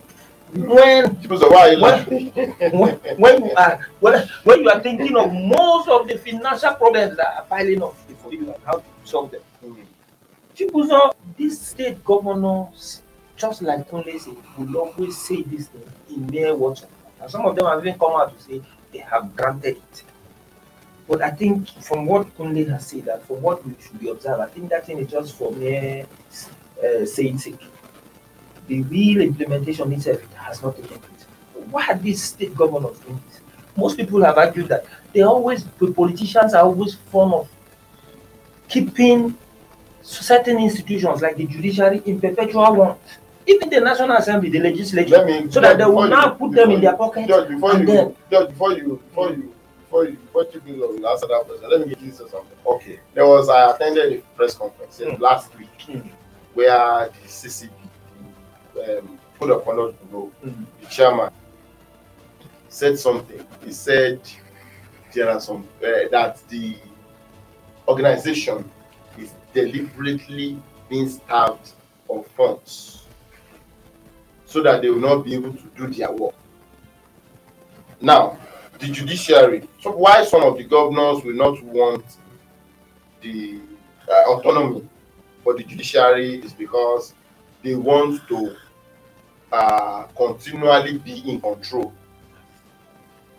When 0.54 1.16
People 1.16 1.38
say, 1.38 1.48
why 1.48 1.70
are 1.70 2.12
you 2.12 2.30
when, 2.78 2.94
when, 3.16 3.44
you 3.44 3.54
are 3.56 3.80
when, 4.00 4.28
when 4.44 4.62
you 4.62 4.68
are 4.70 4.80
thinking 4.80 5.16
of 5.16 5.32
most 5.32 5.88
of 5.88 6.06
the 6.06 6.18
financial 6.18 6.74
problems 6.74 7.16
that 7.16 7.36
are 7.36 7.44
piling 7.44 7.82
up 7.82 7.96
before 8.06 8.34
you 8.34 8.52
and 8.52 8.62
how 8.64 8.76
to 8.78 8.84
solve 9.04 9.30
them. 9.30 9.40
Know 10.60 11.12
these 11.36 11.58
state 11.60 12.04
governors, 12.04 13.02
just 13.36 13.62
like 13.62 13.88
Kunle 13.90 14.20
said, 14.20 14.36
will 14.58 14.76
always 14.76 15.16
say 15.16 15.42
this 15.42 15.68
thing 15.68 15.82
in 16.10 16.26
mere 16.26 16.54
words. 16.54 16.84
And 17.22 17.30
some 17.30 17.46
of 17.46 17.54
them 17.54 17.66
have 17.66 17.86
even 17.86 17.98
come 17.98 18.12
out 18.20 18.36
to 18.36 18.42
say 18.42 18.60
they 18.92 18.98
have 18.98 19.34
granted 19.36 19.76
it. 19.76 20.02
But 21.08 21.22
I 21.22 21.30
think 21.30 21.68
from 21.68 22.06
what 22.06 22.36
Kunle 22.36 22.68
has 22.70 22.88
said 22.88 23.06
and 23.06 23.22
from 23.22 23.40
what 23.42 23.64
we 23.64 23.74
should 23.80 24.00
be 24.00 24.08
observed, 24.08 24.40
I 24.40 24.46
think 24.46 24.70
that 24.70 24.86
thing 24.86 24.98
is 24.98 25.10
just 25.10 25.36
for 25.36 25.52
mere 25.52 26.06
uh, 26.84 27.06
saying 27.06 27.38
sake. 27.38 27.60
The 28.66 28.82
real 28.82 29.20
implementation 29.20 29.92
itself 29.92 30.20
has 30.34 30.62
not 30.62 30.76
taken 30.76 30.98
place. 30.98 31.26
Why 31.70 31.86
are 31.88 31.98
these 31.98 32.22
state 32.22 32.56
governors 32.56 32.98
doing 33.00 33.20
this? 33.28 33.40
Most 33.76 33.96
people 33.96 34.22
have 34.24 34.36
argued 34.36 34.68
that 34.68 34.84
they 35.12 35.22
always, 35.22 35.64
the 35.64 35.92
politicians 35.92 36.54
are 36.54 36.64
always 36.64 36.94
fond 36.94 37.34
of 37.34 37.48
keeping 38.68 39.36
certain 40.02 40.58
institutions 40.58 41.22
like 41.22 41.36
the 41.36 41.46
judiciary 41.46 42.02
in 42.04 42.20
perpetual 42.20 42.74
want. 42.74 43.00
Even 43.46 43.68
the 43.70 43.80
National 43.80 44.16
Assembly, 44.16 44.50
the 44.50 44.60
legislature, 44.60 45.24
me 45.24 45.50
so 45.50 45.60
that 45.60 45.78
they 45.78 45.84
will 45.84 45.92
before 45.92 46.08
now 46.08 46.30
put 46.30 46.52
them 46.52 46.70
in 46.70 46.80
their 46.80 46.96
pocket 46.96 47.26
Judge, 47.26 47.48
before 47.48 47.74
you, 47.74 47.86
then 47.86 48.16
Judge, 48.30 48.48
before 48.50 48.72
you, 48.72 49.02
before 49.08 49.30
you, 49.30 49.54
before 49.80 50.04
you, 50.06 50.12
before 50.16 50.46
you 50.54 50.74
will 50.80 51.08
answer 51.08 51.26
that 51.26 51.44
question, 51.46 51.68
let 51.70 51.80
me 51.80 51.94
give 51.94 52.02
you 52.02 52.12
something. 52.12 52.40
okay. 52.66 53.00
There 53.14 53.26
was, 53.26 53.48
I 53.48 53.74
attended 53.74 54.12
a 54.12 54.16
press 54.36 54.54
conference 54.54 54.98
Mm. 55.00 55.18
last 55.20 55.56
week 55.58 55.68
Mm. 55.88 56.08
where 56.54 57.08
the 57.08 57.28
CCB 57.28 57.70
um, 58.98 59.18
put 59.38 59.50
up 59.50 59.66
on 59.66 59.74
bureau, 60.08 60.30
Mm. 60.44 60.66
the 60.80 60.86
chairman 60.86 61.30
said 62.68 62.98
something. 62.98 63.44
He 63.64 63.72
said 63.72 64.20
there 65.12 65.28
are 65.30 65.40
some 65.40 65.68
uh, 65.84 66.08
that 66.10 66.38
the 66.48 66.76
organization 67.88 68.70
is 69.18 69.32
deliberately 69.52 70.58
being 70.88 71.08
starved 71.08 71.72
of 72.08 72.26
funds 72.28 73.01
so 74.52 74.62
that 74.62 74.82
they 74.82 74.90
will 74.90 75.00
not 75.00 75.24
be 75.24 75.34
able 75.34 75.52
to 75.54 75.70
do 75.76 75.86
their 75.86 76.12
work. 76.12 76.34
Now, 78.00 78.36
the 78.78 78.86
judiciary. 78.88 79.66
So 79.80 79.92
why 79.92 80.24
some 80.24 80.42
of 80.42 80.58
the 80.58 80.64
governors 80.64 81.24
will 81.24 81.34
not 81.34 81.62
want 81.62 82.04
the 83.22 83.60
uh, 84.08 84.32
autonomy 84.34 84.86
for 85.42 85.54
the 85.54 85.62
judiciary 85.64 86.40
is 86.40 86.52
because 86.52 87.14
they 87.62 87.74
want 87.74 88.26
to 88.28 88.56
uh, 89.52 90.02
continually 90.16 90.98
be 90.98 91.30
in 91.30 91.40
control. 91.40 91.92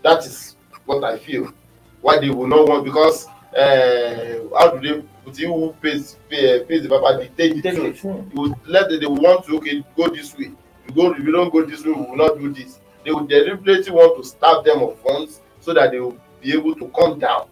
That 0.02 0.26
is 0.26 0.56
what 0.86 1.04
I 1.04 1.18
feel. 1.20 1.54
Why 2.02 2.20
they 2.20 2.30
will 2.30 2.48
not 2.48 2.68
want 2.68 2.86
because 2.86 3.28
uh, 3.56 4.40
how 4.58 4.76
do 4.78 4.80
they 4.82 5.08
put 5.24 5.38
who 5.38 5.74
pays 5.82 6.18
pay, 6.30 6.64
pays 6.64 6.84
the 6.84 6.90
papa 6.90 7.22
dictate 7.22 7.56
the 7.56 7.62
Take 7.62 7.76
tune. 7.76 7.86
it. 8.32 8.34
You 8.34 8.56
let 8.66 8.90
they 8.90 9.06
want 9.06 9.46
to 9.46 9.58
okay 9.58 9.84
go 9.96 10.08
this 10.08 10.36
way. 10.38 10.52
Go 10.96 11.12
if 11.14 11.20
you 11.20 11.32
don't 11.32 11.52
go 11.52 11.66
this 11.66 11.84
way, 11.86 11.92
we 11.92 12.02
will 12.02 12.16
not 12.16 12.38
do 12.40 12.52
this. 12.54 12.80
They 13.04 13.12
will 13.12 13.26
deliberately 13.26 13.92
want 13.92 14.22
to 14.22 14.28
starve 14.28 14.64
them 14.66 14.82
of 14.82 15.00
funds 15.00 15.42
so 15.60 15.74
that 15.74 15.92
they 15.92 16.00
will 16.00 16.18
be 16.42 16.54
able 16.54 16.76
to 16.76 16.88
come 16.90 17.20
down 17.20 17.48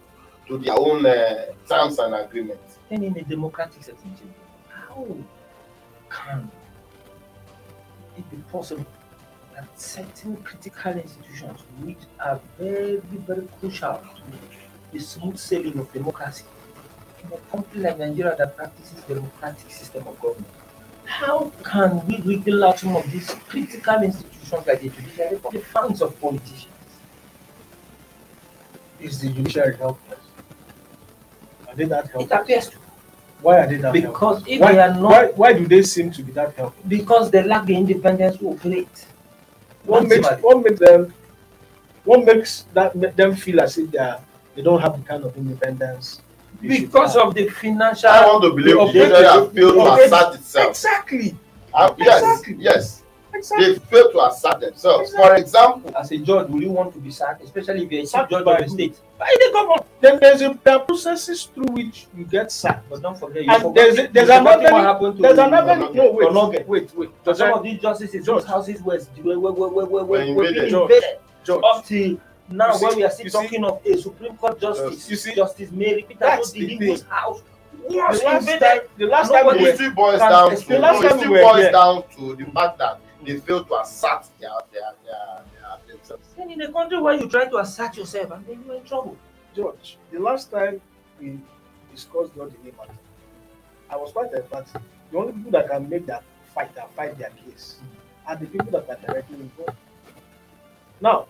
to 0.48 0.58
their 0.58 0.78
own 0.78 1.04
uh, 1.06 1.46
terms 1.68 1.98
and 1.98 2.14
agreements. 2.14 2.78
And 2.90 3.04
in 3.04 3.16
a 3.16 3.22
democratic 3.22 3.82
setting, 3.82 4.16
how 4.68 5.06
can 6.10 6.50
it 8.16 8.30
be 8.30 8.36
possible 8.50 8.86
that 9.54 9.80
certain 9.80 10.36
critical 10.38 10.92
institutions 10.92 11.60
which 11.80 11.98
are 12.20 12.40
very, 12.58 12.96
very 13.26 13.46
crucial 13.60 14.00
to 14.16 14.22
the 14.92 14.98
smooth 14.98 15.38
sailing 15.38 15.78
of 15.78 15.92
democracy 15.92 16.44
in 17.24 17.32
a 17.32 17.36
country 17.50 17.80
like 17.80 17.98
Nigeria 17.98 18.34
that 18.36 18.56
practices 18.56 19.02
democratic 19.04 19.70
system 19.70 20.06
of 20.06 20.20
government, 20.20 20.46
how 21.04 21.50
can 21.64 22.04
we 22.06 22.16
wiggle 22.22 22.64
out 22.64 22.78
some 22.78 22.96
of 22.96 23.10
these 23.10 23.30
critical 23.48 24.02
institutions 24.02 24.66
like 24.66 24.80
the 24.80 24.88
judiciary 24.88 25.38
from 25.38 25.52
the 25.52 25.60
funds 25.60 26.00
of 26.02 26.18
politicians? 26.20 26.66
Is 29.00 29.20
the 29.20 29.28
judiciary 29.30 29.76
helpless? 29.76 30.18
Are 31.68 31.74
they 31.74 31.84
that 31.86 32.04
It 32.06 32.10
helpless? 32.12 32.40
appears 32.40 32.68
to 32.70 32.76
Why 33.40 33.58
are 33.60 33.66
they 33.66 33.76
that 33.76 33.94
helpless? 33.94 34.02
because 34.12 34.44
if 34.46 34.60
Why, 34.60 34.72
they 34.72 34.78
are 34.80 34.94
not 34.94 35.00
why, 35.02 35.26
why 35.34 35.52
do 35.52 35.66
they 35.66 35.82
seem 35.82 36.10
to 36.12 36.22
be 36.22 36.32
that 36.32 36.54
helpless? 36.54 36.84
because 36.86 37.30
they 37.30 37.42
lack 37.42 37.66
the 37.66 37.74
independence 37.76 38.36
to 38.38 38.48
operate. 38.48 39.06
What 39.84 40.06
makes 40.06 40.28
what 40.40 40.62
makes 40.62 40.78
them 40.78 41.12
what 42.04 42.24
makes 42.24 42.66
that 42.74 42.94
make 42.94 43.16
them 43.16 43.34
feel 43.34 43.60
as 43.60 43.76
if 43.78 43.90
they 43.90 43.98
are 43.98 44.20
they 44.54 44.62
don't 44.62 44.80
have 44.80 44.96
the 44.96 45.02
kind 45.06 45.24
of 45.24 45.36
independence 45.36 46.20
because 46.60 47.16
of 47.16 47.34
the 47.34 47.48
financial 47.48 48.08
I 48.10 48.26
want 48.26 48.42
to 48.44 48.50
believe 48.50 48.74
the 48.76 48.80
Okay. 48.82 48.92
judiciary 48.92 49.24
has 49.24 49.52
failed 49.52 49.74
to 49.74 49.80
Okay. 49.80 50.04
assert 50.04 50.34
itself. 50.34 50.68
exactly 50.70 51.36
Uh, 51.74 51.94
yes, 51.96 52.22
Exactly. 52.22 52.56
yes, 52.58 53.02
exactly 53.34 53.72
they 53.72 53.78
failed 53.78 54.12
to 54.12 54.20
assert 54.26 54.60
themselves. 54.60 55.14
For 55.14 55.34
example, 55.36 55.90
as 55.96 56.12
a 56.12 56.18
judge 56.18 56.48
will 56.50 56.62
you 56.62 56.70
want 56.70 56.92
to 56.92 56.98
be 57.00 57.10
sacked 57.10 57.42
especially 57.42 57.84
if 57.84 57.90
you're 57.90 58.02
a 58.02 58.06
chief 58.06 58.28
judge 58.28 58.44
by 58.44 58.56
of 58.58 58.66
a 58.66 58.68
state 58.68 58.94
by 59.18 59.34
the 59.40 59.50
governor 59.52 59.82
then 60.02 60.18
there's 60.20 60.42
a 60.42 60.58
there 60.62 60.74
are 60.76 60.80
processes 60.80 61.44
through 61.54 61.72
which 61.72 62.06
you 62.16 62.24
get 62.24 62.52
sacked. 62.52 62.88
but 62.90 63.00
don't 63.00 63.18
forget 63.18 63.44
you 63.44 63.50
And 63.50 63.62
forgot- 63.62 63.74
there's 63.74 63.98
a- 63.98 64.08
there's 64.08 64.28
you 64.28 64.34
forgot 64.34 64.58
another- 64.60 64.72
what 64.74 64.82
happened 64.84 65.16
to 65.16 65.22
There's 65.22 65.38
another 65.38 65.72
Onnoghen. 65.72 65.94
no 65.94 66.10
wait 66.12 66.28
Onnoghen. 66.28 66.66
wait 66.66 66.94
wait 66.96 67.10
for 67.24 67.30
Judge, 67.30 67.36
some 67.38 67.52
of 67.54 67.62
these 67.62 67.80
justices 67.80 68.26
Judge. 68.26 68.34
whose 68.42 68.44
houses 68.44 68.82
were 68.82 69.00
were 69.24 69.38
were 69.38 69.52
were 69.52 69.68
were, 69.68 69.84
were, 69.86 69.86
Were 69.86 70.04
were 70.04 70.20
invaded. 70.20 70.54
being 70.54 70.70
Judge. 70.70 70.82
invaded 70.82 71.18
Judge, 71.44 71.60
up 71.64 71.84
till 71.86 72.16
now 72.48 72.72
see- 72.72 72.86
when 72.86 72.96
we 72.96 73.04
are 73.04 73.10
still 73.10 73.24
you 73.24 73.30
see- 73.30 73.38
talking 73.42 73.64
of 73.64 73.80
a 73.86 73.96
supreme 73.96 74.36
court 74.36 74.60
justice 74.60 75.10
You 75.10 75.16
see- 75.16 75.34
justice 75.34 75.70
mary 75.72 76.02
peter 76.08 76.20
That's 76.20 76.50
Obi, 76.50 76.76
the 76.78 76.86
whose 76.86 77.02
house 77.02 77.42
was 77.88 78.20
the 78.20 78.24
last 78.26 78.46
time 78.60 78.80
the 78.96 79.06
last 79.06 79.32
time 79.32 79.46
we 79.46 79.52
it 79.52 79.62
were, 79.62 79.74
still 79.74 79.90
boils 79.94 80.18
can 80.20 80.30
down 80.30 80.48
to 80.50 80.52
explain- 80.56 80.80
last 80.80 81.02
time 81.02 81.18
we 81.20 81.28
were 81.28 81.40
boils 81.42 81.56
here- 81.58 81.72
down 81.72 82.02
to 82.16 82.36
the 82.36 82.44
fact 82.50 82.78
that 82.78 83.00
they 83.24 83.36
failed 83.38 83.68
to 83.68 83.74
assert 83.80 84.24
their 84.40 84.50
their 84.72 84.92
their, 85.04 85.42
their 85.86 85.96
themselves. 85.96 86.28
Then 86.36 86.50
in 86.50 86.60
a 86.62 86.72
country 86.72 86.98
where 87.00 87.14
you 87.14 87.28
try 87.28 87.44
to 87.46 87.58
assert 87.58 87.96
yourself 87.96 88.30
and 88.32 88.46
then 88.46 88.62
you're 88.66 88.76
in 88.76 88.84
trouble. 88.84 89.16
George, 89.54 89.98
the 90.10 90.18
last 90.18 90.50
time 90.50 90.80
we 91.20 91.38
discussed 91.92 92.34
the 92.34 92.40
Odili 92.40 92.76
matter, 92.76 92.98
I 93.90 93.96
was 93.96 94.12
quite 94.12 94.32
emphatic. 94.32 94.80
The 95.10 95.18
only 95.18 95.32
people 95.34 95.50
that 95.52 95.68
can 95.68 95.88
make 95.88 96.06
that 96.06 96.22
fight 96.54 96.70
and 96.80 96.90
fight 96.96 97.18
their 97.18 97.30
case 97.30 97.76
are 98.26 98.36
the 98.36 98.46
people 98.46 98.70
that 98.72 98.88
are 98.88 99.06
directly 99.06 99.36
involved. 99.40 99.76
Now, 101.00 101.26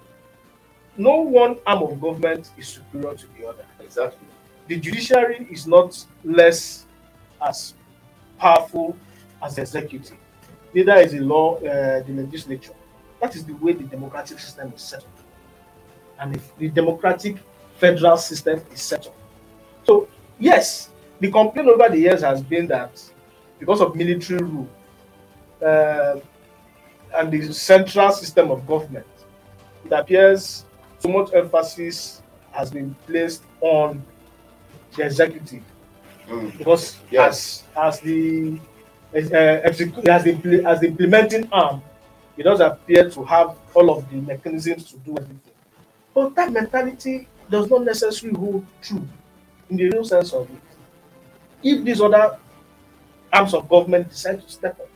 no 0.97 1.21
one 1.21 1.59
arm 1.67 1.83
of 1.83 2.01
government 2.01 2.51
is 2.59 2.69
superior 2.69 3.15
to 3.15 3.27
the 3.39 3.47
other. 3.49 3.65
Exactly. 3.81 4.29
The 4.69 4.79
judiciary 4.79 5.47
is 5.51 5.67
not 5.67 6.05
less 6.25 6.87
as 7.41 7.75
powerful 8.39 8.97
as 9.43 9.57
the 9.57 9.63
executive. 9.63 10.17
Neither 10.75 10.97
is 10.97 11.13
the 11.13 11.21
law, 11.21 11.57
uh, 11.57 12.03
the 12.03 12.13
legislature. 12.13 12.73
That 13.21 13.37
is 13.37 13.45
the 13.45 13.55
way 13.55 13.73
the 13.73 13.85
democratic 13.85 14.39
system 14.39 14.73
is 14.75 14.83
set 14.83 15.01
up. 15.01 15.19
And 16.19 16.37
if 16.37 16.57
the 16.57 16.69
democratic 16.69 17.37
federal 17.77 18.17
system 18.17 18.63
is 18.73 18.81
set 18.81 19.07
up. 19.07 19.15
So, 19.85 20.09
yes, 20.39 20.91
the 21.21 21.31
complaint 21.31 21.69
over 21.69 21.89
the 21.89 21.99
years 21.99 22.23
has 22.23 22.43
been 22.43 22.67
that 22.69 23.03
because 23.59 23.81
of 23.81 23.95
military 23.95 24.43
rule 24.43 24.69
uh, 25.65 26.17
and 27.15 27.33
the 27.33 27.53
central 27.53 28.11
system 28.13 28.51
of 28.51 28.67
government, 28.67 29.07
it 29.85 29.93
appears 29.93 30.65
so 31.03 31.09
much 31.09 31.33
emphasis 31.35 32.23
has 32.53 32.71
been 32.71 32.95
placed 33.07 33.43
on 33.61 34.03
the 34.97 35.05
executive 35.05 35.63
Mm. 36.29 36.57
because 36.57 36.97
Yes. 37.11 37.65
as 37.77 37.97
as 37.97 38.01
the 38.01 38.61
uh, 39.13 39.69
execu- 39.69 40.07
as 40.09 40.23
the 40.25 40.65
as 40.65 40.81
the 40.81 40.87
implementing 40.87 41.49
arm, 41.51 41.83
it 42.37 42.45
does 42.45 42.61
appear 42.61 43.11
to 43.11 43.25
have 43.25 43.57
all 43.75 43.91
of 43.91 44.09
the 44.09 44.17
mechanisms 44.17 44.85
to 44.93 44.97
do 44.99 45.13
everything. 45.19 45.41
But 46.15 46.35
that 46.37 46.53
mentality 46.53 47.27
does 47.51 47.69
not 47.69 47.85
necessarily 47.85 48.39
hold 48.39 48.65
true 48.81 49.07
in 49.69 49.77
the 49.77 49.91
real 49.91 50.05
sense 50.05 50.33
of 50.33 50.49
it. 50.49 50.61
If 51.63 51.85
these 51.85 52.01
other 52.01 52.39
arms 53.33 53.53
of 53.53 53.69
government 53.69 54.09
decide 54.11 54.41
to 54.43 54.49
step 54.49 54.79
up 54.79 54.89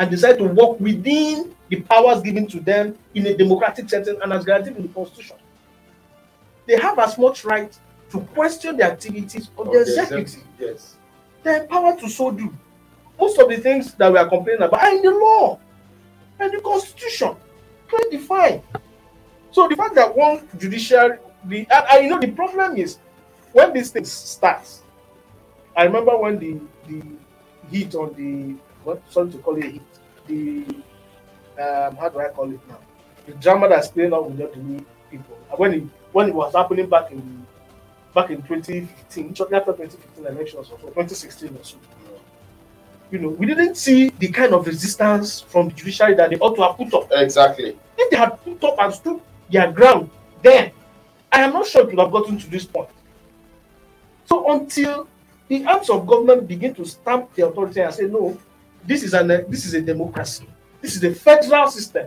and 0.00 0.10
decide 0.10 0.38
to 0.38 0.44
work 0.44 0.80
within 0.80 1.54
the 1.68 1.82
powers 1.82 2.22
given 2.22 2.46
to 2.46 2.58
them 2.58 2.96
in 3.14 3.26
a 3.26 3.36
democratic 3.36 3.88
setting 3.88 4.18
and 4.22 4.32
as 4.32 4.46
guaranteed 4.46 4.74
in 4.74 4.82
the 4.82 4.88
constitution, 4.88 5.36
they 6.66 6.76
have 6.76 6.98
as 6.98 7.18
much 7.18 7.44
right 7.44 7.78
to 8.10 8.20
question 8.34 8.78
the 8.78 8.84
activities 8.84 9.50
of 9.58 9.66
Of 9.66 9.74
the 9.74 9.80
executive. 9.82 10.42
Yes. 10.58 10.96
They're 11.42 11.62
empowered 11.62 11.98
to 12.00 12.08
so 12.08 12.30
do. 12.30 12.52
Most 13.20 13.38
of 13.38 13.50
the 13.50 13.58
things 13.58 13.92
that 13.94 14.10
we 14.10 14.18
are 14.18 14.26
complaining 14.26 14.62
about 14.62 14.82
are 14.82 14.96
in 14.96 15.02
the 15.02 15.10
law 15.10 15.60
and 16.38 16.50
the 16.50 16.60
constitution, 16.62 17.36
clearly 17.86 18.16
defined. 18.16 18.62
So 19.50 19.68
the 19.68 19.76
fact 19.76 19.94
that 19.96 20.16
one 20.16 20.48
judiciary, 20.58 21.18
the 21.44 21.58
and, 21.70 21.84
and 21.92 22.04
you 22.04 22.10
know 22.10 22.18
the 22.18 22.30
problem 22.32 22.78
is 22.78 22.96
when 23.52 23.74
these 23.74 23.90
things 23.90 24.10
start. 24.10 24.66
I 25.76 25.84
remember 25.84 26.16
when 26.16 26.38
the 26.38 26.58
the 26.88 27.02
heat 27.70 27.94
on 27.94 28.14
the 28.14 28.56
what 28.84 29.02
sorry 29.10 29.30
to 29.30 29.38
call 29.38 29.56
it 29.56 29.64
heat, 29.64 29.82
the 30.30 30.64
um 31.62 31.96
how 31.96 32.08
do 32.08 32.20
I 32.20 32.28
call 32.28 32.50
it 32.50 32.60
now? 32.68 32.78
The 33.26 33.32
drama 33.32 33.68
that's 33.68 33.88
playing 33.88 34.12
out 34.12 34.30
with 34.30 34.38
the 34.38 34.84
people. 35.10 35.36
When 35.56 35.74
it 35.74 35.84
when 36.12 36.28
it 36.28 36.34
was 36.34 36.54
happening 36.54 36.88
back 36.88 37.10
in 37.10 37.46
back 38.14 38.30
in 38.30 38.42
2015, 38.42 39.34
shortly 39.34 39.56
after 39.56 39.72
2015 39.72 40.26
elections 40.26 40.70
or 40.70 40.78
so, 40.78 40.86
2016 40.86 41.56
or 41.56 41.64
so. 41.64 41.76
You 43.10 43.18
know, 43.18 43.28
we 43.28 43.46
didn't 43.46 43.74
see 43.74 44.10
the 44.10 44.28
kind 44.28 44.54
of 44.54 44.66
resistance 44.66 45.40
from 45.40 45.68
the 45.68 45.74
judiciary 45.74 46.14
that 46.14 46.30
they 46.30 46.36
ought 46.38 46.54
to 46.54 46.62
have 46.62 46.76
put 46.76 46.94
up. 46.94 47.08
Exactly. 47.10 47.76
If 47.98 48.10
they 48.10 48.16
had 48.16 48.42
put 48.44 48.62
up 48.62 48.76
and 48.78 48.94
stood 48.94 49.20
their 49.50 49.70
ground, 49.72 50.10
then 50.42 50.70
I 51.32 51.42
am 51.42 51.52
not 51.52 51.66
sure 51.66 51.82
it 51.82 51.88
would 51.88 51.98
have 51.98 52.12
gotten 52.12 52.38
to 52.38 52.50
this 52.50 52.64
point. 52.64 52.88
So 54.26 54.52
until 54.52 55.08
the 55.48 55.64
arms 55.64 55.90
of 55.90 56.06
government 56.06 56.46
begin 56.46 56.72
to 56.74 56.84
stamp 56.84 57.34
the 57.34 57.48
authority 57.48 57.80
and 57.80 57.92
say, 57.92 58.04
no, 58.04 58.38
this 58.86 59.02
is 59.02 59.14
an 59.14 59.30
uh, 59.30 59.40
this 59.48 59.64
is 59.66 59.74
a 59.74 59.80
democracy, 59.82 60.46
this 60.80 60.96
is 60.96 61.04
a 61.04 61.14
federal 61.14 61.68
system, 61.70 62.06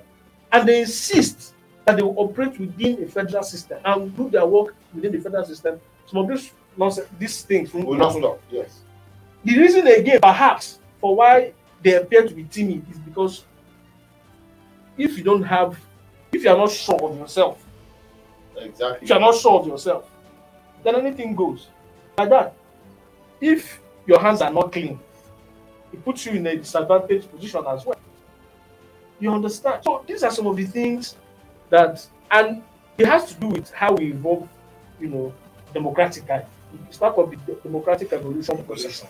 and 0.51 0.67
they 0.67 0.81
insist 0.81 1.53
that 1.85 1.97
they 1.97 2.01
will 2.03 2.15
operate 2.17 2.57
within 2.59 3.03
a 3.03 3.07
federal 3.07 3.43
system 3.43 3.77
and 3.85 4.15
do 4.15 4.29
their 4.29 4.45
work 4.45 4.75
within 4.93 5.11
the 5.11 5.19
federal 5.19 5.45
system, 5.45 5.79
some 6.05 6.21
of 6.21 6.27
these 6.29 6.51
nonsense, 6.77 7.07
these 7.19 7.41
things 7.43 7.73
Will 7.73 7.93
not 7.95 8.13
stop. 8.13 8.41
Yes. 8.49 8.79
the 9.43 9.57
reason 9.57 9.85
again, 9.87 10.19
perhaps, 10.21 10.79
for 11.01 11.15
why 11.15 11.53
they 11.81 11.95
appear 11.95 12.25
to 12.27 12.33
be 12.33 12.45
timid 12.45 12.85
is 12.89 12.97
because 12.99 13.45
if 14.97 15.17
you 15.17 15.23
don't 15.23 15.43
have, 15.43 15.77
if 16.31 16.43
you 16.43 16.49
are 16.49 16.57
not 16.57 16.71
sure 16.71 17.01
of 17.03 17.17
yourself, 17.17 17.63
Exactly. 18.55 18.99
if 19.01 19.09
you 19.09 19.15
are 19.15 19.19
not 19.21 19.35
sure 19.35 19.59
of 19.59 19.67
yourself, 19.67 20.09
then 20.83 20.95
anything 20.95 21.35
goes. 21.35 21.67
Like 22.17 22.29
that. 22.29 22.53
If 23.41 23.81
your 24.05 24.19
hands 24.19 24.41
are 24.41 24.51
not 24.51 24.71
clean, 24.71 24.99
it 25.93 26.03
puts 26.03 26.25
you 26.25 26.33
in 26.33 26.47
a 26.47 26.55
disadvantaged 26.57 27.29
position 27.31 27.63
as 27.67 27.85
well. 27.85 27.97
You 29.19 29.31
understand? 29.31 29.83
So 29.83 30.03
these 30.07 30.23
are 30.23 30.31
some 30.31 30.47
of 30.47 30.55
the 30.57 30.65
things 30.65 31.15
that, 31.69 32.05
and 32.31 32.61
it 32.97 33.05
has 33.07 33.25
to 33.33 33.39
do 33.39 33.47
with 33.47 33.71
how 33.71 33.93
we 33.93 34.11
evolve, 34.11 34.47
you 34.99 35.07
know, 35.07 35.33
democratically. 35.73 36.41
It's 36.87 36.97
part 36.97 37.15
of 37.17 37.29
the 37.31 37.53
democratic 37.63 38.11
evolution 38.11 38.63
process. 38.63 39.05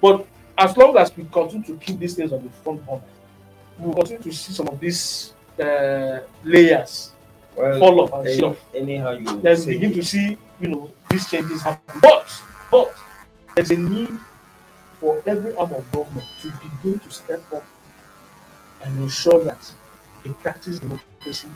But 0.00 0.26
as 0.58 0.76
long 0.76 0.96
as 0.96 1.14
we 1.16 1.24
continue 1.24 1.64
to 1.66 1.76
keep 1.76 1.98
these 1.98 2.14
things 2.14 2.32
on 2.32 2.42
the 2.42 2.50
front 2.50 2.84
burner, 2.86 3.02
we 3.78 3.86
will 3.86 3.94
continue 3.94 4.22
to 4.22 4.32
see 4.32 4.52
some 4.52 4.68
of 4.68 4.80
these 4.80 5.32
uh, 5.60 6.20
layers 6.44 7.12
Well, 7.56 7.78
fall 7.78 8.00
off 8.00 8.12
and 8.14 8.28
any- 8.28 8.42
off. 8.42 8.56
anyhow 8.74 9.10
you 9.12 9.40
Then 9.40 9.64
begin 9.66 9.92
it. 9.92 9.94
to 9.96 10.02
see, 10.02 10.38
you 10.60 10.68
know, 10.68 10.90
these 11.10 11.28
changes 11.30 11.62
happen. 11.62 12.00
But, 12.00 12.26
but 12.70 12.94
there's 13.54 13.70
a 13.70 13.76
need 13.76 14.10
for 15.02 15.20
every 15.26 15.52
arm 15.56 15.72
of 15.72 15.90
government 15.90 16.24
to 16.40 16.48
begin 16.62 16.96
to 17.00 17.10
step 17.10 17.42
up 17.52 17.64
and 18.84 19.02
ensure 19.02 19.42
that 19.42 19.60
they 20.24 20.30
practice 20.30 20.78
democracy 20.78 21.48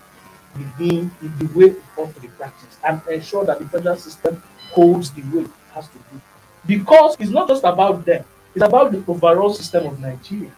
within 0.58 1.08
in 1.22 1.32
the 1.38 1.46
way 1.56 1.66
it 1.66 1.82
ought 1.96 2.12
to 2.12 2.20
be 2.20 2.26
practiced 2.26 2.76
and 2.84 3.00
ensure 3.08 3.44
that 3.44 3.60
the 3.60 3.68
federal 3.68 3.94
system 3.96 4.42
holds 4.72 5.12
the 5.12 5.22
way 5.32 5.44
it 5.44 5.50
has 5.72 5.86
to 5.86 5.98
do. 6.10 6.20
Because 6.66 7.16
it's 7.20 7.30
not 7.30 7.46
just 7.46 7.62
about 7.62 8.04
them, 8.04 8.24
it's 8.52 8.64
about 8.64 8.90
the 8.90 9.04
overall 9.06 9.52
system 9.54 9.86
of 9.86 10.00
Nigeria 10.00 10.50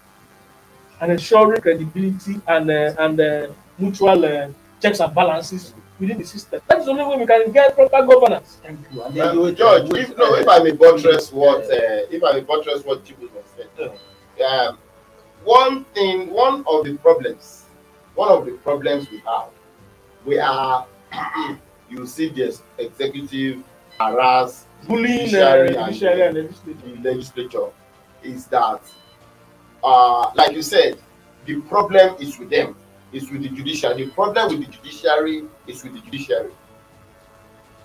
and 1.03 1.13
ensuring 1.13 1.61
credibility 1.61 2.41
and 2.47 2.71
uh, 2.71 2.95
and 3.05 3.21
uh, 3.21 3.49
mutual 3.79 4.25
uh, 4.25 4.49
checks 4.81 5.01
and 5.01 5.15
balances 5.15 5.75
within 6.01 6.19
the 6.19 6.25
system. 6.25 6.61
That's 6.69 6.85
the 6.85 6.91
only 6.93 7.05
way 7.05 7.17
we 7.19 7.27
can 7.27 7.51
get 7.53 7.75
proper 7.75 8.07
governance. 8.07 8.59
Thank 8.63 8.81
you. 8.93 9.03
And 9.03 9.15
then 9.15 9.29
Uh, 9.29 9.33
you 9.33 9.53
George, 9.53 9.91
if 9.95 10.17
no, 10.17 10.35
if 10.35 10.49
I 10.49 10.59
may 10.63 10.73
buttress 10.73 11.33
what 11.33 11.65
uh, 11.65 12.11
if 12.11 12.23
I 12.23 12.33
may 12.35 12.41
buttress 12.41 12.85
what 12.85 13.05
Chibu 13.05 13.29
was 13.33 13.45
saying, 13.57 13.91
um, 14.49 14.79
one 15.45 15.85
thing, 15.95 16.31
one 16.31 16.65
of 16.67 16.85
the 16.85 16.97
problems, 16.99 17.65
one 18.15 18.31
of 18.31 18.45
the 18.47 18.53
problems 18.53 19.11
we 19.11 19.19
have, 19.27 19.51
we 20.25 20.39
are, 20.39 20.87
you 21.91 22.07
see 22.07 22.29
this 22.29 22.63
executive 22.79 23.63
harass 23.99 24.67
Bullying 24.87 25.27
Judiciary 25.27 25.77
uh, 25.77 25.85
and- 25.87 25.95
judiciary 25.95 26.23
and 26.23 26.37
legislature. 26.37 26.79
the 27.03 27.11
legislature 27.11 27.69
is 28.23 28.47
that, 28.47 28.81
uh, 29.83 30.31
like 30.35 30.53
you 30.55 30.63
said, 30.63 30.99
the 31.47 31.61
problem 31.63 32.17
is 32.21 32.39
with 32.39 32.51
them, 32.51 32.77
is 33.13 33.31
with 33.31 33.43
the 33.43 33.49
judiciary. 33.49 34.05
The 34.05 34.11
problem 34.13 34.49
with 34.59 34.67
the 34.67 34.73
judiciary 34.73 35.45
is 35.67 35.83
with 35.83 35.95
the 35.95 36.01
judiciary. 36.01 36.53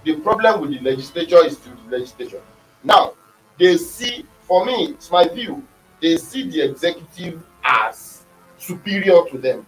The 0.03 0.15
problem 0.17 0.61
with 0.61 0.71
the 0.71 0.79
legislature 0.81 1.45
is 1.45 1.57
with 1.65 1.89
the 1.89 1.97
legislature. 1.97 2.41
Now, 2.83 3.13
they 3.57 3.77
see, 3.77 4.25
for 4.41 4.65
me, 4.65 4.87
it's 4.91 5.09
my 5.09 5.27
view, 5.27 5.63
they 6.01 6.17
see 6.17 6.49
the 6.49 6.61
executive 6.61 7.41
as 7.63 8.23
superior 8.57 9.23
to 9.31 9.37
them. 9.37 9.65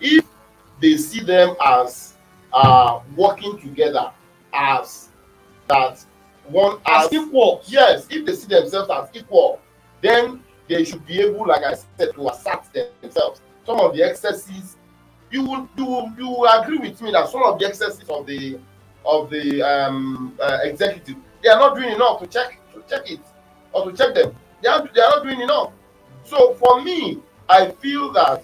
If 0.00 0.24
they 0.80 0.96
see 0.96 1.20
them 1.24 1.56
as 1.60 2.14
uh, 2.52 3.00
working 3.16 3.58
together, 3.58 4.12
as 4.56 5.08
that 5.68 6.04
one 6.48 6.78
As 6.86 7.06
as 7.06 7.12
equals. 7.12 7.66
yes 7.68 8.06
if 8.10 8.24
they 8.24 8.34
see 8.34 8.46
themselves 8.46 8.90
as 8.90 9.08
equal 9.20 9.60
then 10.00 10.42
they 10.68 10.84
should 10.84 11.04
be 11.06 11.20
able 11.20 11.46
like 11.46 11.62
i 11.64 11.74
said 11.74 12.14
to 12.14 12.28
assert 12.28 12.62
themselves 13.02 13.40
some 13.66 13.80
of 13.80 13.94
the 13.94 14.02
excesses 14.02 14.76
you 15.30 15.42
will 15.42 15.68
you 15.76 15.84
will 15.84 16.12
you 16.16 16.28
will 16.28 16.46
agree 16.60 16.78
with 16.78 17.00
me 17.02 17.10
that 17.10 17.28
some 17.28 17.42
of 17.42 17.58
the 17.58 17.66
excesses 17.66 18.08
of 18.08 18.24
the 18.26 18.58
of 19.04 19.28
the 19.30 19.60
um 19.62 20.36
uh, 20.40 20.58
executive 20.62 21.16
they 21.42 21.48
are 21.48 21.58
not 21.58 21.76
doing 21.76 21.90
enough 21.90 22.20
to 22.20 22.26
check 22.26 22.58
to 22.72 22.82
check 22.88 23.10
it 23.10 23.20
or 23.72 23.90
to 23.90 23.96
check 23.96 24.14
them. 24.14 24.34
They 24.62 24.68
are 24.68 24.88
they 24.94 25.00
are 25.00 25.10
not 25.16 25.24
doing 25.24 25.40
enough. 25.40 25.72
So 26.24 26.54
for 26.54 26.82
me 26.82 27.18
i 27.48 27.68
feel 27.70 28.12
that 28.12 28.42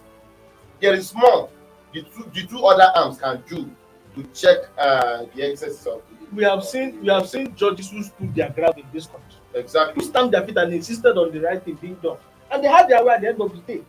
there 0.80 0.94
is 0.94 1.12
more 1.14 1.48
the 1.92 2.02
two 2.02 2.24
the 2.34 2.46
two 2.46 2.64
other 2.64 2.90
arms 2.94 3.18
can 3.18 3.42
do 3.48 3.70
to 4.14 4.22
check 4.32 4.58
uh 4.78 5.24
the 5.34 5.50
excesses 5.50 5.86
of 5.86 6.02
the 6.08 6.36
We 6.36 6.44
have 6.44 6.64
seen 6.64 7.00
we 7.00 7.08
have 7.08 7.28
seen 7.28 7.54
judges 7.54 7.90
who 7.90 8.02
stood 8.02 8.34
their 8.34 8.50
ground 8.50 8.78
in 8.78 8.86
this 8.92 9.06
country, 9.06 9.38
exactly. 9.54 9.94
Who 10.02 10.08
stamped 10.08 10.32
their 10.32 10.44
feet 10.46 10.56
and 10.56 10.72
insisted 10.72 11.18
on 11.18 11.30
the 11.32 11.40
right 11.40 11.62
thing 11.62 11.74
being 11.74 11.96
done, 11.96 12.16
and 12.50 12.64
they 12.64 12.68
had 12.68 12.88
their 12.88 13.04
way 13.04 13.14
at 13.14 13.20
the 13.20 13.28
end 13.28 13.40
of 13.40 13.52
the 13.52 13.60
day. 13.72 13.82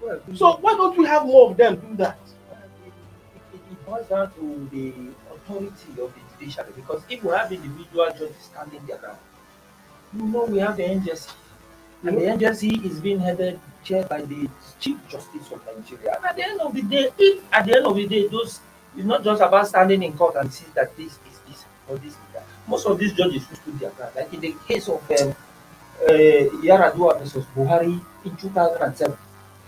Well, 0.00 0.20
So 0.34 0.56
why 0.60 0.74
don't 0.74 0.96
we 0.96 1.06
have 1.06 1.26
more 1.26 1.50
of 1.50 1.56
them 1.56 1.76
do 1.76 1.96
that? 1.96 2.18
it, 2.86 2.92
it, 3.54 3.60
it 3.72 3.86
boils 3.86 4.06
down 4.08 4.32
to 4.34 4.68
the 4.72 4.92
authority 5.34 6.02
of 6.02 6.12
the 6.14 6.20
judiciary 6.38 6.72
because 6.76 7.02
if 7.08 7.22
we 7.22 7.30
have 7.32 7.50
individual 7.52 8.06
judges 8.10 8.36
standing 8.40 8.84
their 8.86 8.98
ground, 8.98 9.18
you 10.14 10.22
know 10.24 10.44
we 10.44 10.58
have 10.58 10.76
the 10.76 10.84
NJC. 10.84 11.32
And 12.04 12.16
the 12.16 12.22
NJC 12.22 12.84
is 12.84 13.00
being 13.00 13.18
headed 13.18 13.58
chaired 13.82 14.08
by 14.08 14.22
the 14.22 14.48
Chief 14.78 14.96
Justice 15.08 15.50
of 15.50 15.60
Nigeria. 15.66 16.14
And 16.16 16.24
at 16.24 16.36
the 16.36 16.44
end 16.44 16.60
of 16.60 16.72
the 16.74 16.82
day, 16.82 17.10
if 17.18 17.42
at 17.52 17.66
the 17.66 17.76
end 17.76 17.86
of 17.86 17.96
the 17.96 18.06
day, 18.06 18.28
those 18.28 18.60
it's 18.96 19.06
not 19.06 19.22
just 19.22 19.42
about 19.42 19.66
standing 19.68 20.02
in 20.02 20.12
court 20.12 20.34
and 20.36 20.52
see 20.52 20.66
that 20.74 20.96
this 20.96 21.12
is 21.12 21.38
this 21.48 21.64
or 21.88 21.96
this 21.98 22.12
is 22.12 22.18
that. 22.34 22.44
Most 22.66 22.86
of 22.86 22.98
these 22.98 23.12
judges 23.14 23.46
who 23.46 23.54
stood 23.56 23.78
their 23.78 23.90
ground, 23.90 24.12
like 24.16 24.32
in 24.32 24.40
the 24.40 24.54
case 24.66 24.88
of 24.88 25.02
um, 25.10 25.34
uh, 26.02 26.12
Yar'Adua 26.62 27.18
versus 27.18 27.44
Buhari 27.56 28.00
in 28.24 28.36
2007, 28.36 29.16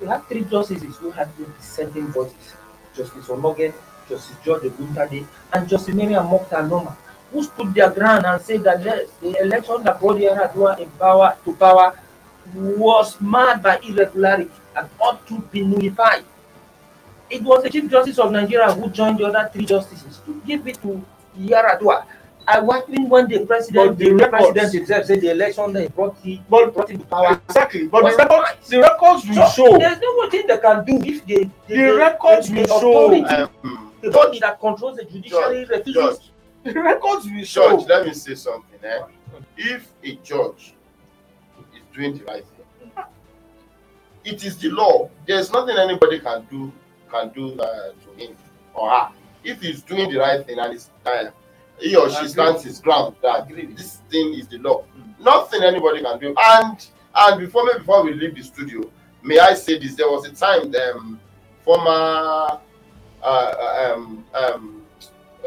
you 0.00 0.06
had 0.08 0.26
three 0.28 0.44
justices 0.44 0.96
who 0.96 1.10
had 1.10 1.34
been 1.36 1.52
dissenting 1.58 2.06
voices. 2.08 2.54
Justice 2.96 3.28
Onnoghen, 3.28 3.72
Justice 4.08 4.36
George 4.44 4.62
Oguntade, 4.62 5.26
and 5.52 5.68
Justice 5.68 5.94
Mariam 5.94 6.26
Mukhtar 6.26 6.66
Noma, 6.66 6.96
who 7.32 7.42
stood 7.44 7.72
their 7.74 7.90
ground 7.90 8.26
and 8.26 8.40
said 8.42 8.64
that 8.64 8.82
the 8.82 9.36
election 9.40 9.82
that 9.84 10.00
brought 10.00 10.16
Yar'Adua 10.16 10.80
in 10.80 10.90
power 10.90 11.36
to 11.44 11.54
power 11.54 11.98
was 12.54 13.20
marred 13.20 13.62
by 13.62 13.78
irregularity 13.78 14.50
and 14.76 14.88
ought 15.00 15.24
to 15.28 15.38
be 15.52 15.62
nullified. 15.62 16.24
It 17.30 17.42
was 17.42 17.62
the 17.62 17.70
Chief 17.70 17.88
Justice 17.88 18.18
of 18.18 18.32
Nigeria 18.32 18.72
who 18.72 18.90
joined 18.90 19.18
the 19.18 19.26
other 19.26 19.48
three 19.52 19.64
justices 19.64 20.18
to 20.26 20.42
give 20.44 20.66
it 20.66 20.82
to 20.82 21.04
Yar'Adua. 21.38 22.04
I 22.52 22.58
was 22.60 22.82
even 22.88 23.08
when 23.08 23.28
the 23.28 23.46
president, 23.46 23.90
But 23.90 23.98
the 23.98 24.04
the, 24.06 24.14
records- 24.16 24.30
president 24.52 24.72
himself 24.74 25.04
said 25.06 25.20
the 25.20 25.30
election 25.30 25.72
that 25.74 25.94
brought, 25.94 26.16
he, 26.22 26.42
But- 26.48 26.74
brought 26.74 26.90
him 26.90 26.98
to 27.00 27.06
power 27.06 27.40
Exactly. 27.48 27.86
But 27.86 28.02
was 28.02 28.16
the 28.16 28.22
records, 28.24 28.42
right. 28.42 28.62
the 28.64 28.80
records 28.80 29.26
will 29.28 29.46
So, 29.48 29.66
show. 29.70 29.78
There's 29.78 30.00
no 30.00 30.30
thing 30.30 30.46
they 30.46 30.58
can 30.58 30.84
do 30.84 30.96
if 31.04 31.26
they, 31.26 31.50
they 31.68 31.76
The 31.76 31.94
records 31.96 32.48
the, 32.48 32.54
will 32.54 32.62
the 32.62 32.68
show. 32.68 33.04
authority, 33.06 33.24
um, 33.62 33.92
the 34.00 34.10
body 34.10 34.38
that 34.40 34.58
controls 34.60 34.96
the 34.96 35.04
judiciary 35.04 35.64
refuses. 35.66 35.94
George, 35.94 36.74
The 36.74 36.80
records 36.82 37.26
will 37.26 37.44
show. 37.44 37.76
Judge, 37.78 37.88
let 37.88 38.06
me 38.06 38.12
say 38.14 38.34
something. 38.34 38.80
Eh? 38.82 39.00
If 39.56 39.88
a 40.02 40.14
judge 40.16 40.74
is 41.74 41.82
doing 41.94 42.18
the 42.18 42.24
right 42.24 42.44
thing, 42.44 43.04
it 44.24 44.44
is 44.44 44.56
the 44.58 44.70
law. 44.70 45.08
There's 45.26 45.50
nothing 45.52 45.76
anybody 45.78 46.18
can 46.20 46.46
do 46.50 46.72
can 47.10 47.28
do 47.30 47.58
uh, 47.60 47.90
to 47.92 48.22
him 48.24 48.36
or 48.74 48.90
her. 48.90 49.08
If 49.42 49.60
he's 49.62 49.82
doing 49.82 50.10
the 50.12 50.18
right 50.18 50.44
thing 50.46 50.58
and 50.58 50.74
is 50.74 50.90
uh, 51.06 51.24
he 51.81 51.97
or 51.97 52.11
she 52.11 52.29
stands 52.29 52.62
his 52.64 52.81
ground 52.81 53.16
that 53.23 53.49
this 53.49 53.97
thing 54.11 54.35
is 54.35 54.47
the 54.49 54.59
law. 54.59 54.85
Mm. 54.97 55.21
Nothing 55.21 55.62
anybody 55.62 56.03
can 56.03 56.19
do. 56.19 56.35
And 56.38 56.87
and 57.14 57.40
before 57.40 57.64
me 57.64 57.73
before 57.79 58.05
we 58.05 58.14
leave 58.14 58.35
the 58.35 58.43
studio, 58.43 58.90
may 59.23 59.38
I 59.38 59.55
say 59.55 59.79
this? 59.79 59.95
There 59.95 60.09
was 60.09 60.27
a 60.27 60.33
time 60.33 60.73
um, 60.75 61.21
former 61.64 62.59
uh, 63.23 63.93
um, 63.95 64.25
um, 64.35 64.83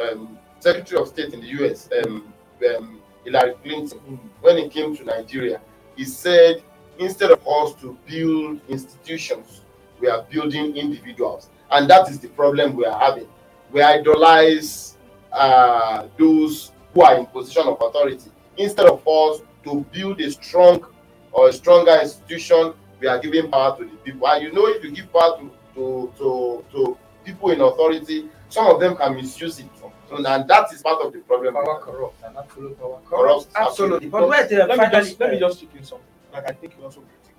um, 0.01 0.37
Secretary 0.59 1.01
of 1.01 1.07
State 1.07 1.33
in 1.33 1.41
the 1.41 1.47
U.S. 1.47 1.89
Um, 2.05 2.33
um, 2.75 2.99
Hillary 3.23 3.53
Clinton 3.63 3.99
Mm. 4.09 4.19
when 4.41 4.57
he 4.57 4.69
came 4.69 4.95
to 4.97 5.03
Nigeria, 5.03 5.61
he 5.95 6.03
said 6.05 6.61
instead 6.99 7.31
of 7.31 7.45
us 7.47 7.73
to 7.81 7.97
build 8.07 8.59
institutions, 8.69 9.61
we 9.99 10.07
are 10.09 10.23
building 10.23 10.75
individuals, 10.75 11.49
and 11.71 11.89
that 11.89 12.09
is 12.09 12.19
the 12.19 12.27
problem 12.29 12.75
we 12.75 12.85
are 12.85 12.99
having. 12.99 13.27
We 13.71 13.81
idolize 13.81 14.97
uh, 15.33 16.07
those 16.17 16.71
who 16.93 17.01
are 17.01 17.17
in 17.17 17.25
position 17.25 17.63
of 17.67 17.77
authority 17.81 18.31
instead 18.57 18.85
of 18.85 19.05
us 19.07 19.41
to 19.63 19.85
build 19.91 20.21
a 20.21 20.31
strong 20.31 20.85
or 21.31 21.49
a 21.49 21.53
stronger 21.53 21.99
institution. 22.01 22.73
We 22.99 23.07
are 23.07 23.19
giving 23.19 23.51
power 23.51 23.77
to 23.77 23.83
the 23.83 23.97
people, 23.97 24.27
and 24.27 24.43
you 24.43 24.53
know 24.53 24.67
if 24.67 24.83
you 24.83 24.91
give 24.91 25.11
power 25.11 25.37
to 25.39 25.51
to 25.75 26.13
to, 26.17 26.65
to 26.71 26.97
people 27.25 27.51
in 27.51 27.59
authority, 27.59 28.29
some 28.49 28.67
of 28.67 28.79
them 28.79 28.95
can 28.95 29.15
misuse 29.15 29.59
it. 29.59 29.65
So, 29.79 29.91
and 30.15 30.47
that 30.47 30.71
is 30.71 30.81
part 30.81 31.03
of 31.05 31.11
the 31.11 31.19
problem. 31.19 31.53
Power 31.55 31.79
corrupt 31.81 32.23
and 32.23 32.37
absolute 32.37 32.79
power 32.79 32.99
Corrupt, 33.05 33.53
corrupt. 33.53 33.69
Absolutely. 33.69 34.09
But 34.09 34.29
where 34.29 34.47
the 34.47 34.57
let 34.57 34.69
me 34.69 34.75
finally, 34.77 35.03
just 35.03 35.19
let 35.19 35.31
me 35.31 35.39
just 35.39 35.59
chip 35.59 35.75
in 35.75 35.83
something 35.83 36.07
like 36.31 36.49
I 36.49 36.53
think 36.53 36.75
you 36.77 36.83
also 36.83 37.01
critique. 37.01 37.35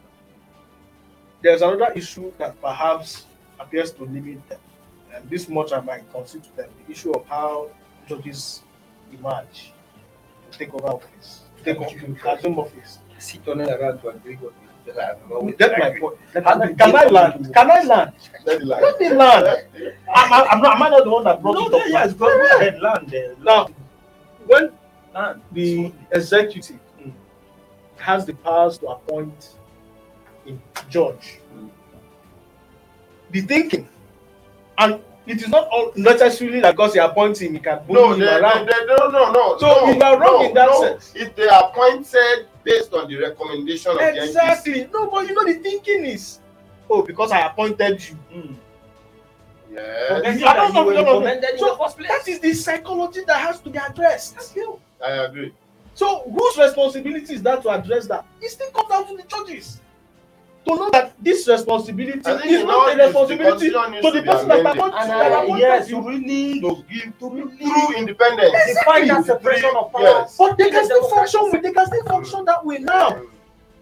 There's 1.41 1.63
another 1.63 1.93
issue 1.95 2.33
that 2.39 2.61
perhaps 2.61 3.25
appears 3.59 3.93
to 3.93 4.05
limit 4.05 4.47
them, 4.49 4.61
and 5.15 5.31
this 5.31 5.49
much 5.49 5.73
I 5.73 5.81
might 5.81 6.11
concede 6.13 6.45
to 6.45 6.57
them: 6.57 6.69
the 6.85 6.93
issue 6.93 7.13
of 7.13 7.27
how 7.27 7.71
judges 8.09 8.63
emerge 9.13 9.73
to 10.51 10.59
take 10.59 10.75
over 10.75 10.89
office, 10.89 11.43
to 11.59 11.65
take 11.65 11.79
to 12.21 12.33
assume 12.33 12.59
office. 12.59 12.99
sit 13.19 13.47
on 13.49 13.61
it 13.61 13.71
around 13.71 14.01
to 14.01 14.09
agree 14.09 14.37
with. 14.37 14.53
You 14.87 15.55
Get 15.59 15.79
my 15.79 15.99
point. 15.99 16.19
Can, 16.33 16.59
me 16.61 16.75
can 16.75 16.95
I 16.97 17.05
land? 17.07 17.55
Can 17.55 17.71
I 17.71 17.83
land? 17.85 18.13
Let 18.45 18.59
me 18.61 18.65
lie. 18.67 18.81
Let 18.81 19.01
me 19.01 19.09
land. 19.15 19.67
I'm, 20.15 20.33
I'm, 20.51 20.61
not. 20.63 20.77
Am 20.77 20.83
I 20.83 20.89
not 20.91 21.05
the 21.05 21.11
one 21.11 21.25
that 21.25 21.41
brought 21.41 21.55
No, 21.55 21.67
it 21.69 21.75
up? 21.75 21.83
yes, 21.89 22.13
go 22.13 22.27
go 22.27 22.57
ahead, 22.59 22.81
land 22.83 23.09
there. 23.09 23.35
Now, 23.43 23.69
when 24.47 24.71
land. 25.15 25.41
the 25.53 25.93
executive 26.13 26.79
Mm. 27.01 27.13
has 27.97 28.25
the 28.27 28.35
powers 28.35 28.79
to 28.79 28.87
appoint 28.89 29.57
a 30.47 30.53
judge. 30.91 31.41
Mm. 31.57 31.71
The 33.31 33.41
thinking, 33.41 33.89
and 34.79 35.01
it 35.27 35.41
is 35.43 35.49
not 35.49 35.69
all 35.69 35.93
necessarily 35.97 36.61
that 36.61 36.73
because 36.73 36.93
he 36.95 36.99
appoints 36.99 37.41
him, 37.41 37.55
he 37.55 37.61
can 37.61 37.81
bully 37.87 37.95
No, 38.01 38.13
him 38.13 38.21
they, 38.21 38.27
they, 38.27 38.35
around. 38.41 38.67
they, 38.67 38.87
no, 38.87 39.09
no, 39.09 39.33
no. 39.33 39.59
So 39.59 39.67
no, 39.67 39.93
you 39.93 40.01
are 40.03 40.19
wrong 40.21 40.43
no, 40.43 40.49
in 40.49 40.55
that 40.55 40.69
no. 40.69 40.81
sense. 40.83 41.13
If 41.15 41.35
they 41.35 41.49
are 41.49 41.71
appointed 41.71 42.47
based 42.63 42.93
on 42.93 43.09
the 43.09 43.17
recommendation 43.17 43.93
of 43.93 43.99
the 43.99 44.05
NJC, 44.05 44.27
Exactly. 44.27 44.89
No, 44.93 45.11
but 45.11 45.27
you 45.29 45.35
know 45.35 45.45
the 45.45 45.55
thinking 45.61 46.05
is, 46.05 46.41
oh, 46.91 47.03
because 47.03 47.33
I 47.33 47.41
appointed 47.47 48.07
you. 48.09 48.19
Mm. 48.35 48.57
yes, 49.73 50.09
Forgetting 50.17 50.45
I 50.45 50.55
don't 50.55 50.67
that 50.69 50.75
know, 50.75 50.81
you 50.81 50.87
were 50.87 50.95
no, 50.95 51.19
no, 51.21 51.41
no. 51.41 51.57
So 51.57 51.71
the 51.71 51.83
first 51.83 51.97
place. 51.99 52.09
That 52.09 52.29
is 52.29 52.39
the 52.41 52.53
psychology 52.55 53.21
that 53.27 53.39
has 53.39 53.61
to 53.61 53.71
be 53.71 53.79
addressed. 53.79 54.57
I 55.05 55.11
agree. 55.11 55.53
So 55.95 56.29
whose 56.31 56.59
responsibility 56.59 57.35
is 57.35 57.43
that 57.43 57.63
to 57.63 57.71
address 57.71 58.07
that? 58.09 58.27
It 58.43 58.51
still 58.51 58.71
comes 58.73 58.89
down 58.89 59.07
to 59.09 59.17
the 59.17 59.23
judges. 59.23 59.81
To 60.67 60.75
know 60.77 60.91
that 60.91 61.13
this 61.23 61.47
responsibility 61.47 62.21
I 62.25 62.39
think 62.39 62.53
is 62.53 62.65
not 62.65 62.95
a 62.95 62.97
responsibility 63.07 63.69
the 63.69 63.75
to 63.75 64.01
to 64.01 64.11
the 64.13 64.23
person 64.23 64.49
that 64.49 64.61
amended. 64.61 64.77
appointed 64.83 64.99
And 65.01 65.11
that 65.11 65.33
uh, 65.33 65.43
appointed 65.45 65.61
yes, 65.61 65.91
you. 65.91 65.97
to 66.03 66.09
really 66.09 66.61
To 66.61 66.85
give 66.91 67.19
to 67.19 67.31
really 67.31 67.57
true 67.59 67.97
independence. 67.97 68.55
define 68.67 69.09
that 69.09 69.25
separation 69.27 69.71
of 69.77 69.93
power. 69.93 70.03
Yes. 70.03 70.37
But 70.39 70.57
they 70.57 70.71
can 70.71 70.79
In 70.81 70.85
still 70.87 71.09
function 71.11 71.41
with 71.53 71.63
they 71.63 71.73
can 71.73 71.87
still 71.87 72.05
function 72.05 72.45
that 72.47 72.65
way 72.65 72.79
now. 72.79 73.21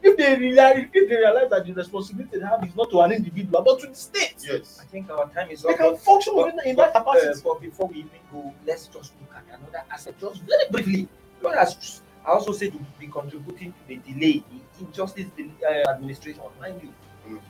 If 0.03 0.17
they 0.17 0.37
realize 0.37 0.87
if 0.93 1.09
they 1.09 1.17
realize 1.17 1.49
that 1.51 1.65
the 1.65 1.73
responsibility 1.73 2.39
they 2.41 2.45
have 2.47 2.65
is 2.67 2.75
not 2.75 2.91
to 2.91 3.01
an 3.03 3.13
individual 3.13 3.63
but 3.63 3.79
to 3.81 3.87
the 3.87 3.95
state. 3.95 4.35
Yes. 4.43 4.81
I 4.83 4.87
think 4.87 5.09
our 5.09 5.29
time 5.31 5.51
is 5.51 5.65
up 5.65 5.69
They 5.79 5.85
up. 5.85 5.91
can 5.95 5.97
function 5.99 6.35
within 6.35 6.59
in 6.65 6.75
that 6.77 6.93
But, 6.93 7.01
uh, 7.07 7.13
capacity. 7.15 7.43
but 7.45 7.61
before 7.61 7.87
we 7.87 7.99
even 7.99 8.11
go, 8.33 8.53
let's 8.67 8.89
just 8.89 9.13
look 9.21 9.31
at 9.37 9.45
another 9.57 9.85
aspect, 9.93 10.21
just 10.21 10.43
very 10.43 10.65
briefly. 10.73 11.09
Not 11.41 11.55
as 11.59 12.03
I 12.27 12.31
also 12.33 12.51
said, 12.53 12.69
it 12.69 12.75
will 12.75 12.87
be 12.99 13.07
contributing 13.07 13.73
to 13.73 13.83
the 13.89 13.97
delay, 14.13 14.43
the 14.51 14.59
injustice 14.81 15.27
uh, 15.39 15.91
administration, 15.91 16.43
mind 16.61 16.81
you. 16.83 16.93
Mm. 17.29 17.41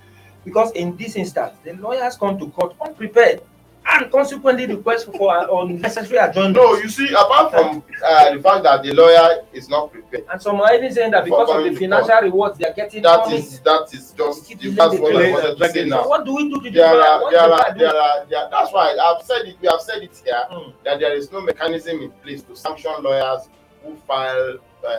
Because 0.45 0.73
in 0.73 0.97
this 0.97 1.17
instance, 1.17 1.55
the 1.65 1.73
lawyers 1.75 2.17
come 2.17 2.39
to 2.39 2.47
court 2.49 2.75
unprepared 2.85 3.43
and 3.85 4.11
consequently 4.13 4.65
request 4.67 5.07
for 5.07 5.37
an 5.37 5.49
unnecessary 5.51 6.17
adjournment. 6.19 6.55
No, 6.55 6.75
you 6.77 6.89
see, 6.89 7.09
apart 7.13 7.51
from 7.51 7.83
uh, 8.05 8.33
the 8.35 8.41
fact 8.41 8.63
that 8.63 8.81
the 8.85 8.93
lawyer 8.93 9.43
is 9.53 9.69
not 9.69 9.91
prepared, 9.93 10.25
And 10.33 10.41
some 10.41 10.61
are 10.61 10.73
even 10.75 10.93
saying 10.95 11.11
that 11.11 11.25
because 11.25 11.51
of 11.51 11.65
the 11.65 11.75
financial 11.77 12.21
rewards 12.23 12.59
they 12.59 12.67
are 12.69 12.73
getting, 12.73 13.03
that 13.03 13.31
is 13.33 13.55
it. 13.57 13.65
that 13.65 13.89
is 13.93 14.13
just 14.13 14.49
the 14.49 14.71
that's 14.71 14.95
what 15.01 15.17
I 15.17 15.31
wanted 15.33 15.59
to 15.59 15.69
say 15.71 15.83
the- 15.85 15.91
So 15.91 15.97
now. 15.97 16.09
what 16.09 16.25
do 16.25 16.35
we 16.35 16.49
do 16.49 16.61
to 16.61 16.71
the 16.71 16.71
There 16.71 16.95
are 17.03 17.23
what 17.23 17.31
there 17.33 17.41
the 17.41 17.45
are 17.47 17.59
lawyer 17.59 17.73
do? 17.73 17.79
there 17.81 17.97
are 17.97 18.27
there, 18.27 18.49
that's 18.53 18.73
why 18.73 18.97
I've 18.97 19.25
said 19.27 19.43
it. 19.47 19.57
We 19.61 19.69
have 19.69 19.81
said 19.81 20.03
it 20.03 20.23
here 20.25 20.45
Mm. 20.53 20.73
that 20.85 21.01
there 21.01 21.15
is 21.15 21.33
no 21.33 21.41
mechanism 21.41 22.01
in 22.03 22.11
place 22.23 22.43
to 22.45 22.55
sanction 22.55 22.93
lawyers 23.01 23.49
who 23.85 23.97
file 24.07 24.59
uh, 24.87 24.91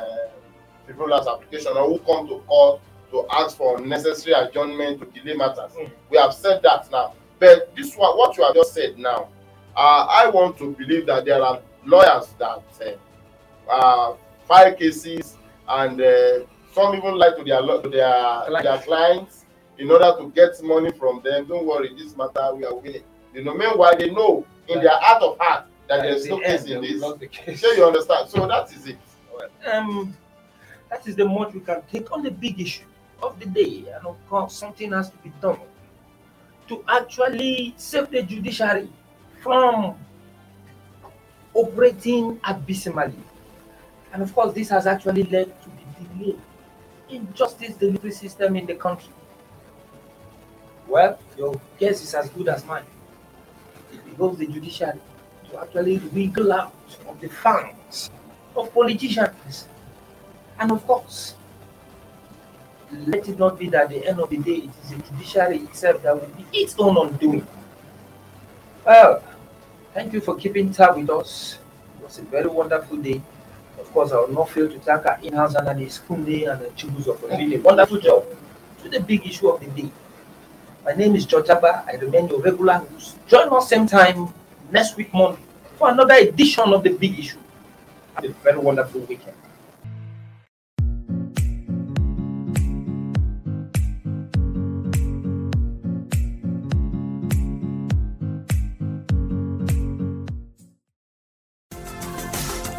frivolous 0.86 1.28
application 1.28 1.72
or 1.78 1.88
who 1.88 2.00
come 2.00 2.28
to 2.28 2.40
court 2.48 2.82
to 3.12 3.26
ask 3.32 3.58
for 3.58 3.78
unnecessary 3.78 4.34
adjournment 4.34 5.00
to 5.00 5.06
delay 5.20 5.36
matters. 5.36 5.72
Mm. 5.74 5.92
We 6.10 6.18
have 6.18 6.34
said 6.34 6.62
that 6.64 6.90
now. 6.92 7.14
But 7.40 7.76
this 7.76 7.96
one, 7.96 8.18
what 8.18 8.36
you 8.38 8.44
have 8.44 8.56
just 8.56 8.74
said 8.74 8.98
now, 8.98 9.28
uh, 9.76 10.08
I 10.10 10.30
want 10.30 10.58
to 10.60 10.72
believe 10.74 11.06
that 11.08 11.26
there 11.26 11.42
are 11.44 11.60
lawyers 11.86 12.34
that 12.40 12.64
uh, 13.70 13.72
uh, 13.72 14.16
file 14.48 14.74
cases 14.76 15.38
and 15.68 16.00
uh, 16.02 16.40
some 16.74 16.96
even 16.96 17.16
lie 17.16 17.32
to 17.38 17.44
their 17.44 17.62
to 17.62 17.90
their 17.90 18.12
Client. 18.48 18.64
their 18.64 18.78
clients 18.80 19.46
in 19.78 19.92
order 19.92 20.14
to 20.18 20.30
get 20.32 20.62
money 20.64 20.92
from 20.92 21.22
them. 21.24 21.46
Don't 21.46 21.66
worry, 21.66 21.94
this 21.98 22.16
matter 22.18 22.54
we 22.56 22.66
are 22.66 22.76
winning. 22.76 23.04
You 23.34 23.44
know, 23.44 23.54
meanwhile 23.56 23.98
they 23.98 24.10
know 24.12 24.46
in 24.68 24.80
their 24.82 24.98
heart 25.00 25.22
of 25.24 25.38
heart 25.40 25.66
that 25.88 26.00
At 26.00 26.04
there's 26.04 26.24
the 26.24 26.30
no 26.30 26.40
case 26.40 26.64
in 26.66 26.82
this. 26.82 27.02
the 27.20 27.28
case. 27.28 27.60
Sure, 27.60 27.76
you 27.76 27.86
understand. 27.86 28.30
So 28.30 28.48
that 28.48 28.72
is 28.74 28.88
it. 28.88 28.98
um, 29.72 30.16
that 30.94 31.08
is 31.08 31.16
the 31.16 31.26
much 31.26 31.54
we 31.56 31.60
can 31.60 31.82
take 31.92 32.12
on 32.12 32.22
the 32.22 32.30
big 32.30 32.62
issue 32.62 32.86
of 33.24 33.40
the 33.40 33.48
day. 33.48 33.86
And 33.96 34.06
of 34.06 34.16
course, 34.30 34.54
something 34.54 34.92
has 34.92 35.10
to 35.10 35.18
be 35.18 35.32
done 35.42 35.60
to 36.68 36.84
actually 36.88 37.74
save 37.78 38.12
the 38.12 38.22
judiciary 38.22 38.88
from 39.42 39.96
operating 41.56 42.40
abysmally. 42.44 43.18
And 44.14 44.22
of 44.22 44.34
course, 44.36 44.54
this 44.54 44.70
has 44.70 44.86
actually 44.86 45.24
led 45.24 45.48
to 45.64 45.70
the 45.70 46.06
delay 46.06 46.36
in 47.10 47.28
justice 47.34 47.76
delivery 47.76 48.12
system 48.12 48.56
in 48.56 48.68
the 48.68 48.76
country. 48.76 49.14
Well, 50.88 51.18
your 51.36 51.60
guess 51.80 52.04
is 52.04 52.14
as 52.14 52.30
good 52.30 52.50
as 52.50 52.64
mine. 52.66 52.86
It 53.92 54.00
involves 54.06 54.38
the 54.38 54.46
judiciary 54.46 55.00
to 55.50 55.60
actually 55.60 55.98
wiggle 56.14 56.54
out 56.54 56.76
of 57.08 57.20
the 57.20 57.30
fangs 57.30 58.12
of 58.56 58.72
politicians. 58.72 59.68
And 60.60 60.72
of 60.72 60.86
course, 60.86 61.36
let 63.08 63.28
it 63.28 63.40
not 63.40 63.58
be 63.58 63.70
that 63.70 63.84
at 63.84 63.90
the 63.90 64.08
end 64.08 64.20
of 64.20 64.30
the 64.30 64.38
day 64.38 64.56
it 64.56 64.70
is 64.84 64.90
the 64.92 64.98
judiciary 64.98 65.58
itself 65.58 66.02
that 66.04 66.16
will 66.16 66.28
be 66.36 66.46
its 66.54 66.76
own 66.78 66.96
undoing. 66.98 67.46
Well, 68.86 69.24
thank 69.94 70.14
you 70.14 70.22
for 70.22 70.36
keeping 70.36 70.72
tab 70.72 70.98
with 70.98 71.10
us. 71.10 71.58
It 72.00 72.04
was 72.04 72.20
a 72.20 72.22
very 72.24 72.48
wonderful 72.48 72.98
day. 72.98 73.22
Of 73.80 73.92
course, 73.92 74.12
I 74.12 74.18
will 74.18 74.32
not 74.32 74.50
fail 74.50 74.70
to 74.70 74.80
thank 74.80 75.06
our 75.06 75.20
in-house 75.24 75.56
analyst 75.56 76.08
Kunle 76.08 76.52
and 76.52 76.62
the 76.62 76.70
Chibuzo 76.78 77.18
for 77.18 77.30
doing 77.30 77.54
a 77.54 77.58
wonderful 77.58 78.00
job 78.00 78.26
to 78.84 78.90
the 78.90 79.00
big 79.00 79.26
issue 79.26 79.50
of 79.50 79.60
the 79.60 79.82
day. 79.82 79.92
My 80.86 80.92
name 80.94 81.16
is 81.16 81.26
George 81.26 81.50
Abba. 81.50 81.86
I 81.88 81.96
remain 81.96 82.28
your 82.28 82.42
regular 82.42 82.74
host. 82.74 83.18
Join 83.28 83.50
us 83.54 83.70
same 83.70 83.88
time 83.88 84.34
next 84.70 84.98
week 84.98 85.14
Monday 85.14 85.42
for 85.78 85.90
another 85.90 86.16
edition 86.16 86.74
of 86.74 86.84
the 86.84 86.92
big 86.92 87.18
issue. 87.18 87.40
Have 88.16 88.26
a 88.26 88.30
very 88.30 88.60
wonderful 88.60 89.02
weekend. 89.02 89.36